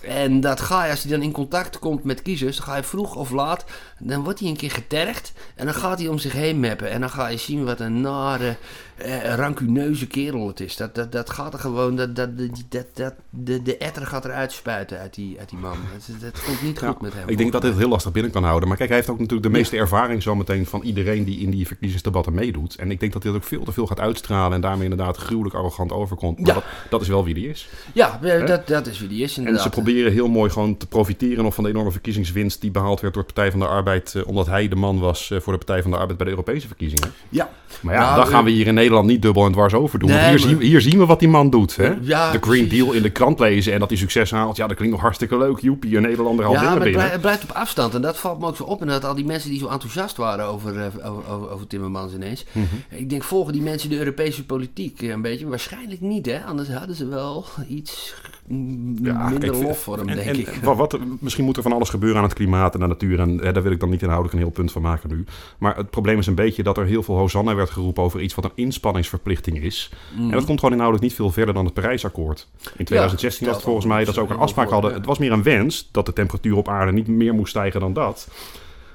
[0.00, 2.82] En dat ga je, als hij dan in contact komt met kiezers, dan ga je
[2.82, 3.64] vroeg of laat,
[3.98, 5.32] dan wordt hij een keer getergd.
[5.54, 6.90] En dan gaat hij om zich heen meppen.
[6.90, 8.56] En dan ga je zien wat een nare,
[8.98, 10.76] eh, rancuneuze kerel het is.
[10.76, 14.24] Dat, dat, dat gaat er gewoon, dat, dat, dat, dat, dat- de, de etter gaat
[14.24, 15.76] eruit spuiten uit die, uit die man.
[15.92, 17.28] Het, het komt niet goed Ja, met hem.
[17.28, 18.68] Ik denk dat dit heel lastig binnen kan houden.
[18.68, 21.66] Maar kijk, hij heeft ook natuurlijk de meeste ervaring zometeen van iedereen die in die
[21.66, 22.76] verkiezingsdebatten meedoet.
[22.76, 25.16] En ik denk dat hij dat ook veel te veel gaat uitstralen en daarmee inderdaad
[25.16, 26.38] gruwelijk arrogant overkomt.
[26.38, 26.54] Maar Ja.
[26.54, 27.68] dat, dat is wel wie die is.
[27.94, 30.86] Ja, eh, dat, dat is wie die is En ze proberen heel mooi gewoon te
[30.86, 34.14] profiteren nog van de enorme verkiezingswinst die behaald werd door de Partij van de Arbeid.
[34.14, 36.66] eh, omdat hij de man was voor de Partij van de Arbeid bij de Europese
[36.66, 37.12] verkiezingen.
[37.28, 37.50] Ja,
[37.82, 39.98] Maar ja, Nou, dan gaan eh, we hier in Nederland niet dubbel en dwars over
[39.98, 40.08] doen.
[40.08, 41.76] Nee, want hier, maar- zien, we- hier zien we wat die man doet.
[41.76, 41.92] Hè?
[42.00, 42.68] Ja, de Green.
[42.68, 44.56] Deal in de krant lezen en dat hij succes haalt.
[44.56, 45.58] Ja, dat klinkt nog hartstikke leuk.
[45.60, 46.92] Joepie, een Nederlander haalt ja het, binnen.
[46.92, 47.94] blij- het blijft op afstand.
[47.94, 48.80] En dat valt me ook zo op.
[48.80, 52.14] En dat al die mensen die zo enthousiast waren over, eh, over, over, over Timmermans
[52.14, 52.44] ineens.
[52.52, 52.64] Mhm.
[52.88, 55.46] Ik denk, volgen die mensen de Europese politiek eh, een beetje?
[55.48, 56.38] Waarschijnlijk niet, hè?
[56.44, 58.14] Anders hadden ze wel iets
[59.02, 60.48] Ja, minder kijk, lof voor hem, en- denk en ik.
[60.62, 63.20] Wat, wat- misschien moet er van alles gebeuren aan het klimaat en de natuur.
[63.20, 65.24] En hè, daar wil ik dan niet inhoudelijk een heel punt van maken nu.
[65.58, 68.34] Maar het probleem is een beetje dat er heel veel hosanna werd geroepen over iets
[68.34, 69.90] wat een inspanningsverplichting is.
[70.18, 72.46] En dat komt gewoon inhoudelijk niet veel verder dan het Parijsakkoord.
[72.76, 74.94] In 2016 was het volgens mij dat ze ook een afspraak hadden.
[74.94, 77.92] Het was meer een wens dat de temperatuur op aarde niet meer moest stijgen dan
[77.92, 78.28] dat.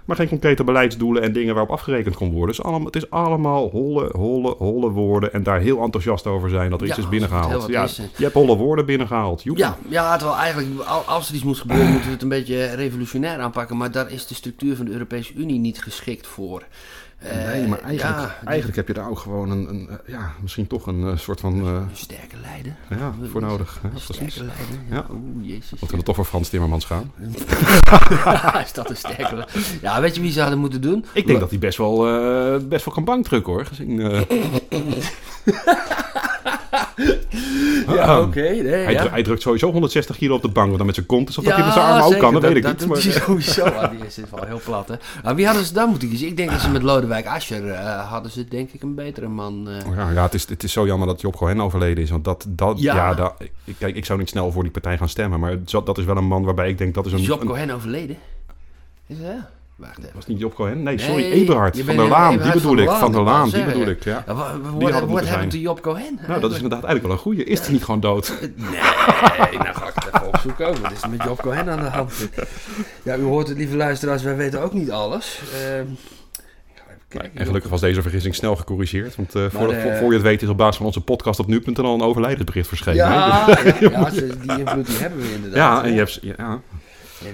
[0.05, 2.55] maar geen concrete beleidsdoelen en dingen waarop afgerekend kon worden.
[2.55, 6.69] Dus allemaal, het is allemaal holle, holle, holle woorden en daar heel enthousiast over zijn
[6.69, 7.67] dat er iets Ja, is binnengehaald.
[7.69, 9.43] Ja, is, je hebt holle woorden binnengehaald.
[9.43, 9.63] Joepie.
[9.63, 12.65] Ja, ja, terwijl eigenlijk al- als er iets moet gebeuren, moeten we het een beetje
[12.65, 13.77] revolutionair aanpakken.
[13.77, 16.63] Maar daar is de structuur van de Europese Unie niet geschikt voor.
[17.23, 20.31] Eh, Nee, maar eigenlijk, ja, eigenlijk heb je daar ook gewoon een, een eh, ja,
[20.41, 22.75] misschien toch een eh, soort van, eh, Een sterke leider.
[22.89, 23.79] ja, voor nodig.
[23.83, 24.77] Een sterke leider.
[24.89, 25.05] Ja.
[25.11, 25.79] Oeh, jezus.
[25.79, 27.11] Wat we er toch voor Frans Timmermans gaan.
[28.65, 29.49] is dat een sterke leider?
[29.81, 31.05] Ja, weet je wie ze hadden moeten doen?
[31.13, 33.65] Ik denk dat hij best wel, eh, best wel kan bankdrukken hoor.
[33.65, 34.21] Gezien, eh,
[37.95, 38.39] Ja, oké.
[38.41, 39.09] nee, hij, ja.
[39.09, 40.65] hij drukt sowieso 160 kilo op de bank.
[40.65, 42.41] Want dan met zijn kont is of dat hij met zijn armen ook kan, dat,
[42.41, 42.79] weet ik niet.
[42.79, 43.63] Dat maar- sowieso.
[43.63, 44.95] Ah, die is wel heel plat, hè.
[45.23, 46.27] Maar wie hadden ze dan moeten kiezen?
[46.27, 49.69] Ik denk dat ze met Lodewijk Asscher eh, hadden ze denk ik een betere man.
[49.69, 49.95] eh.
[49.95, 52.09] Ja, ja het, is, het is zo jammer dat Job Cohen overleden is.
[52.09, 53.13] Want dat, dat, ja.
[53.13, 55.39] Dat, ik, kijk, ik zou niet snel voor die partij gaan stemmen.
[55.39, 57.21] Maar dat is wel een man waarbij ik denk dat is een...
[57.21, 58.17] Job een- Cohen overleden?
[59.07, 59.29] Is dat?
[59.85, 60.11] Wacht even.
[60.13, 60.83] was niet Job Cohen?
[60.83, 62.37] Nee, sorry, Nee, Eberhard van der Laan.
[62.37, 62.89] Die bedoel ik.
[62.89, 64.03] Van der Laan, die bedoel ik.
[64.03, 64.23] Ja.
[64.77, 66.19] Wat hebben we te Job Cohen?
[66.27, 67.43] Nou, dat is inderdaad eigenlijk wel een goeie.
[67.43, 68.33] Is hij niet gewoon dood?
[69.33, 70.67] Nee, nou ga ik het even opzoeken.
[70.67, 70.77] ook.
[70.77, 72.29] Wat is er met Job Cohen aan de hand?
[73.03, 75.41] Ja, u hoort het, lieve luisteraars, wij weten ook niet alles.
[75.53, 75.85] Ehm.
[77.33, 79.15] En gelukkig was deze vergissing snel gecorrigeerd.
[79.15, 81.47] Want eh, voor, voor, voor je het weet is op basis van onze podcast op
[81.47, 82.95] nu.nl een overlijdensbericht verschenen.
[82.95, 85.55] Ja, ja, ja, die invloed die hebben we inderdaad.
[85.55, 86.61] Ja, en je hebt ja,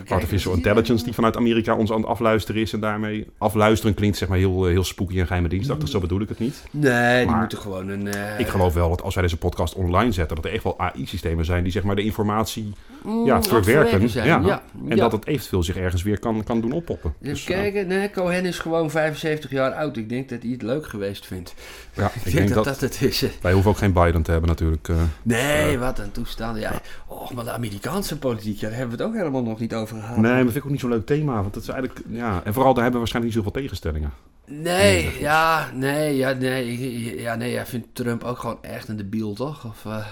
[0.08, 2.73] artificial intelligence die vanuit Amerika ons aan het afluisteren is.
[2.73, 5.89] En daarmee afluisteren klinkt zeg maar heel, eh, heel spooky en geheime dienstachtig.
[5.89, 6.63] Zo bedoel ik het niet.
[6.71, 8.08] Nee, die moeten gewoon een...
[8.13, 10.80] eh, Ik geloof wel dat als wij deze podcast online zetten, dat er echt wel
[10.80, 12.73] AI-systemen zijn die zeg maar de informatie
[13.04, 14.10] mm, ja, verwerken.
[14.10, 14.28] zijn.
[14.28, 14.39] Ja.
[14.45, 14.95] Ja, En ja.
[14.95, 17.13] dat het eventueel zich ergens weer kan, kan doen oppoppen.
[17.21, 19.97] Even Dus, eh, kijken, nee, Cohen is gewoon 75 jaar oud.
[19.97, 21.54] Ik denk dat hij het leuk geweest vindt.
[21.93, 23.23] ja, Ik, denk dat dat, het is.
[23.41, 24.89] Wij hoeven ook geen Biden te hebben natuurlijk.
[25.23, 26.60] Nee, wat een toestand.
[26.60, 26.82] Ja.
[27.12, 30.00] Oh, maar de Amerikaanse politiek, ja, daar hebben we het ook helemaal nog niet over
[30.00, 30.17] gehad.
[30.17, 31.34] Nee, maar vind ik ook niet zo'n leuk thema.
[31.41, 34.12] Want het is eigenlijk, ja, en vooral daar hebben we waarschijnlijk niet zoveel tegenstellingen.
[34.45, 39.34] Nee, ja, nee, ja, nee, ja, nee, jij vindt Trump ook gewoon echt een debiel,
[39.34, 39.65] toch?
[39.65, 40.06] Of, eh,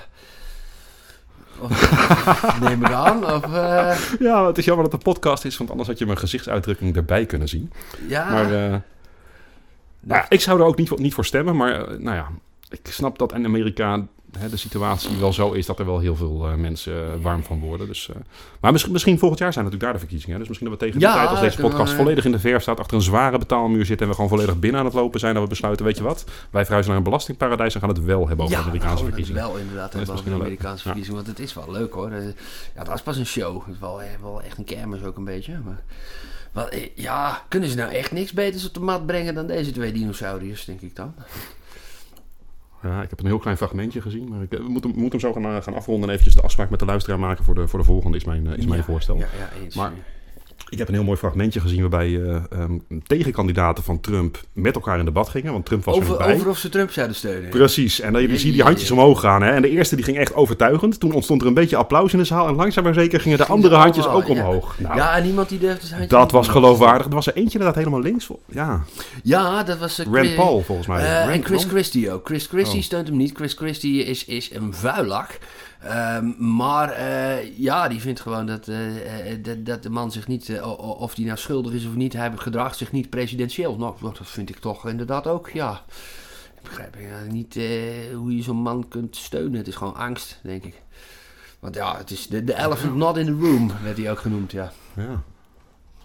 [1.59, 5.57] of neem ik aan, of, eh, Ja, het is jammer dat het een podcast is,
[5.57, 7.71] want anders had je mijn gezichtsuitdrukking erbij kunnen zien.
[8.07, 8.29] ja.
[8.31, 8.75] Maar eh,
[9.99, 12.27] nou, ik zou er ook niet voor, niet voor stemmen, maar nou ja,
[12.69, 14.05] ik snap dat in Amerika
[14.37, 17.43] hè, de situatie wel zo is dat er wel heel veel eh, mensen eh, warm
[17.43, 17.87] van worden.
[17.87, 18.15] Dus, eh,
[18.61, 20.33] maar misschien, misschien volgend jaar zijn natuurlijk daar de verkiezingen.
[20.33, 20.39] Hè?
[20.39, 22.39] Dus misschien dat we tegen de Ja, tijd, als deze we- podcast volledig in de
[22.39, 25.19] verf staat, achter een zware betaalmuur zitten en we gewoon volledig binnen aan het lopen
[25.19, 28.03] zijn, dat we besluiten, weet je wat, wij verhuizen naar een belastingparadijs en gaan het
[28.03, 29.41] wel hebben over ja, de Amerikaanse we verkiezingen.
[29.41, 30.31] wel inderdaad hebben over de.
[30.35, 32.11] Amerikaanse verkiezingen, want het is wel leuk hoor.
[32.75, 33.59] Ja, dat is pas een show.
[33.65, 35.53] Het is wel, wel echt een kermis ook een beetje.
[36.51, 39.91] Maar, ja, kunnen ze nou echt niks beters op de mat brengen dan deze twee
[39.91, 41.13] dinosauriërs, denk ik dan?
[42.87, 45.33] Ja, ik heb een heel klein fragmentje gezien, maar ik, we moeten, we moeten hem
[45.33, 47.67] zo gaan, eh, gaan afronden en eventjes de afspraak met de luisteraar maken voor de,
[47.67, 49.17] voor de volgende, is mijn, eh, is mijn voorstel.
[49.17, 49.75] Ja, ja, eens.
[49.75, 49.91] Maar-
[50.69, 52.77] Ik heb een heel mooi fragmentje gezien waarbij eh, ehm,
[53.07, 55.51] tegenkandidaten van Trump met elkaar in debat gingen.
[55.51, 56.33] Want Trump was er over, bij.
[56.35, 57.49] over of ze Trump zouden steunen.
[57.49, 57.99] Precies.
[57.99, 58.95] En dan je Ja, ziet die ja, handjes ja.
[58.95, 59.41] omhoog gaan.
[59.41, 59.51] Hè?
[59.51, 60.99] En de eerste die ging echt overtuigend.
[60.99, 62.47] Toen ontstond er een beetje applaus in de zaal.
[62.47, 64.47] En langzaam maar zeker gingen de andere handjes allemaal, ook ja.
[64.47, 64.79] omhoog.
[64.79, 66.07] Nou, ja, en niemand die durfde zijn.
[66.07, 67.07] dat was geloofwaardig.
[67.07, 68.27] Er was er eentje inderdaad helemaal links.
[68.45, 68.83] Ja,
[69.23, 69.99] Ja, dat was...
[69.99, 70.99] eh, Rand Paul volgens mij.
[71.03, 71.63] Eh, en Chris?
[71.63, 72.25] Christie ook.
[72.25, 72.83] Chris Christie Oh.
[72.85, 73.35] steunt hem niet.
[73.35, 75.37] Chris Christie is, is een vuilak.
[75.81, 80.27] Ehm, maar eh, ja, die vindt gewoon dat, eh, eh, dat, dat de man zich
[80.27, 83.77] niet, of die nou schuldig is of niet, hij gedraagt zich niet presidentieel.
[83.77, 85.81] Nou, dat vind ik toch inderdaad ook, ja.
[86.57, 86.95] Ik begrijp
[87.31, 89.57] niet eh, hoe je zo'n man kunt steunen.
[89.57, 90.81] Het is gewoon angst, denk ik.
[91.59, 94.51] Want ja, het is de, de elephant not in the room, werd hij ook genoemd,
[94.51, 94.71] ja.
[94.93, 95.21] Ja.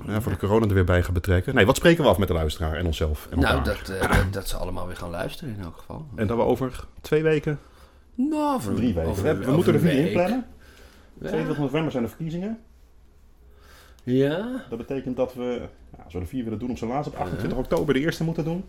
[0.06, 1.54] ja, voor de corona er weer bij gaan betrekken.
[1.54, 3.26] Nee, wat spreken we af met de luisteraar en onszelf?
[3.30, 3.78] En Nou, elkaar?
[3.86, 6.06] dat, dat, dat ze allemaal weer gaan luisteren in elk geval.
[6.14, 7.58] En dat we over twee weken,
[8.14, 9.10] Nou, over, drie weken.
[9.10, 10.06] over- we over moeten er vier week.
[10.06, 10.46] inplannen.
[11.20, 11.26] Ja.
[11.28, 12.58] 22 november zijn de verkiezingen.
[14.04, 14.64] Ja.
[14.68, 15.60] Dat betekent dat we,
[15.96, 18.24] ja, als we de vier willen doen op zijn laatst, op 28 oktober de eerste
[18.24, 18.64] moeten doen.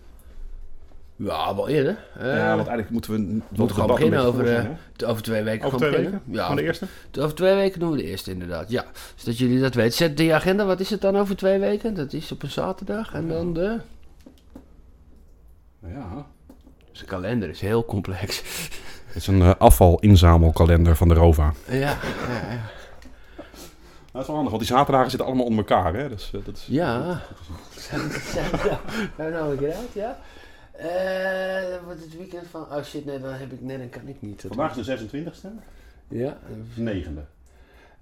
[1.15, 1.97] Ja, wel eerder.
[2.17, 3.17] Eh, ja, want eigenlijk moeten we...
[3.17, 5.65] We moeten gewoon beginnen over, eh, over twee weken.
[5.65, 6.21] over gewoon twee beginnen.
[6.25, 6.41] weken?
[6.41, 6.85] Ja, Van de eerste?
[7.19, 8.69] over twee weken doen we de eerste inderdaad.
[8.69, 9.93] Ja, dus dat jullie dat weten.
[9.93, 11.93] Zet die agenda, wat is het dan over twee weken?
[11.93, 13.13] Dat is op een zaterdag.
[13.13, 13.79] En dan de...
[15.87, 16.25] Ja.
[16.91, 18.43] Dus de kalender is heel complex.
[19.13, 21.53] Het is een eh, afvalinzamelkalender van de ROVA.
[21.67, 21.97] ja, ja,
[22.49, 22.61] ja.
[24.11, 25.93] Dat is wel handig, want die zaterdagen zitten allemaal onder elkaar.
[25.93, 26.09] Hè?
[26.09, 26.65] Dus, eh, dat is...
[26.69, 27.21] Ja.
[27.77, 28.01] Zijn
[29.15, 30.17] we nou een keer uit, ja?
[30.71, 32.61] Eh, wat het weekend van...
[32.61, 34.41] Oh shit, nee, dan heb ik net en kan ik niet.
[34.41, 35.47] Dat Vandaag is de 26e,
[36.07, 36.37] Ja.
[36.75, 37.25] de 9e.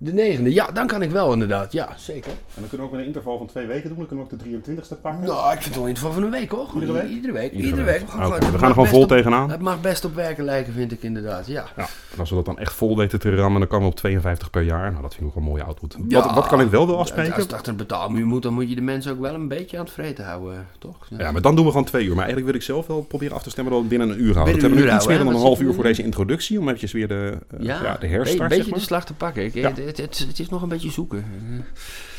[0.04, 1.72] De negende, ja, dan kan ik wel inderdaad.
[1.72, 2.32] Ja, zeker.
[2.32, 3.98] En dan kunnen we ook met een interval van twee weken doen.
[3.98, 5.24] Dan kunnen we ook de 23ste pakken.
[5.28, 6.68] Nou, ik vind het wel in ieder geval van een week hoor.
[6.74, 7.10] Iedere week?
[7.10, 7.52] Iedere week.
[7.52, 8.00] Iedere Iedere week.
[8.00, 8.10] week.
[8.14, 9.50] Oké, gewoon- we gaan er gewoon vol op- tegenaan.
[9.52, 11.48] Het mag best op werken lijken, vind ik inderdaad.
[11.48, 11.66] Ja.
[11.76, 13.98] Ja, en als we dat dan echt vol weten te rammen, dan komen we op
[13.98, 14.90] 52 per jaar.
[14.92, 15.96] Nou, dat vind ik ook wel een mooie output.
[16.08, 16.24] Ja.
[16.24, 17.34] Wat, wat kan ik wel wil afspreken?
[17.34, 19.78] Als het achter een betaalmuur moet, dan moet je de mensen ook wel een beetje
[19.78, 20.96] aan het vreten houden, toch?
[21.18, 22.10] Ja, maar dan doen we gewoon twee uur.
[22.16, 24.34] Maar eigenlijk wil ik zelf wel proberen af te stemmen dat we binnen een uur
[24.34, 24.54] houden.
[24.54, 26.60] Binnen we een hebben nu iets meer dan een half uur voor deze introductie.
[26.60, 28.80] Om eventjes weer de, eh, ja, de een herstart, beetje zeg maar.
[28.80, 29.44] de slag te pakken.
[29.44, 29.72] Ik, Ja.
[29.98, 31.26] Het, het, is nog een beetje zoeken.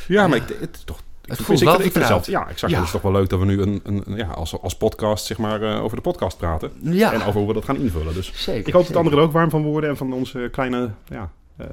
[0.09, 0.45] Ja, maar Ja.
[0.45, 1.01] ik, het is toch...
[1.23, 2.73] Het voelt wel ik, zelf, ja, exact.
[2.73, 2.79] Ja.
[2.79, 5.39] Het is toch wel leuk dat we nu een, een, ja, als, als podcast zeg
[5.39, 6.73] maar, eh, over de podcast praten.
[6.81, 8.14] Ja, En over hoe we dat gaan invullen.
[8.14, 8.68] Dus zeker.
[8.68, 9.91] ik hoop dat anderen er ook warm van worden.
[9.91, 11.66] En van onze kleine, ja, eh,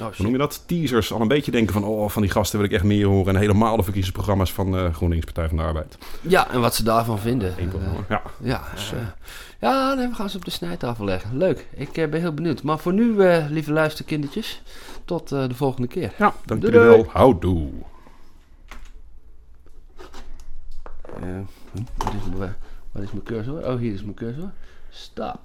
[0.00, 0.62] Oh, hoe noem je dat?
[0.66, 1.12] Teasers.
[1.12, 3.34] Al een beetje denken van, oh, van die gasten wil ik echt meer horen.
[3.34, 5.98] En helemaal de verkiezingsprogramma's van eh GroenLinks Partij van de Arbeid.
[6.20, 7.58] Ja, en wat ze daarvan vinden.
[7.58, 7.64] Eh.
[8.08, 8.22] Ja.
[8.40, 8.62] Ja,
[8.92, 8.98] eh,
[9.60, 11.36] ja nee, we gaan ze op de snijtafel leggen.
[11.36, 12.62] Leuk, ik eh, ben heel benieuwd.
[12.62, 14.62] Maar voor nu, eh, lieve luisterkindertjes,
[15.04, 16.12] tot eh, de volgende keer.
[16.18, 17.06] ja, dank jullie wel.
[17.08, 17.68] Houdoe.
[21.96, 22.56] Wat, is, mijn-
[22.92, 23.66] waar is mijn cursor?
[23.72, 24.50] Oh, hier is mijn cursor.
[24.90, 25.38] Stop.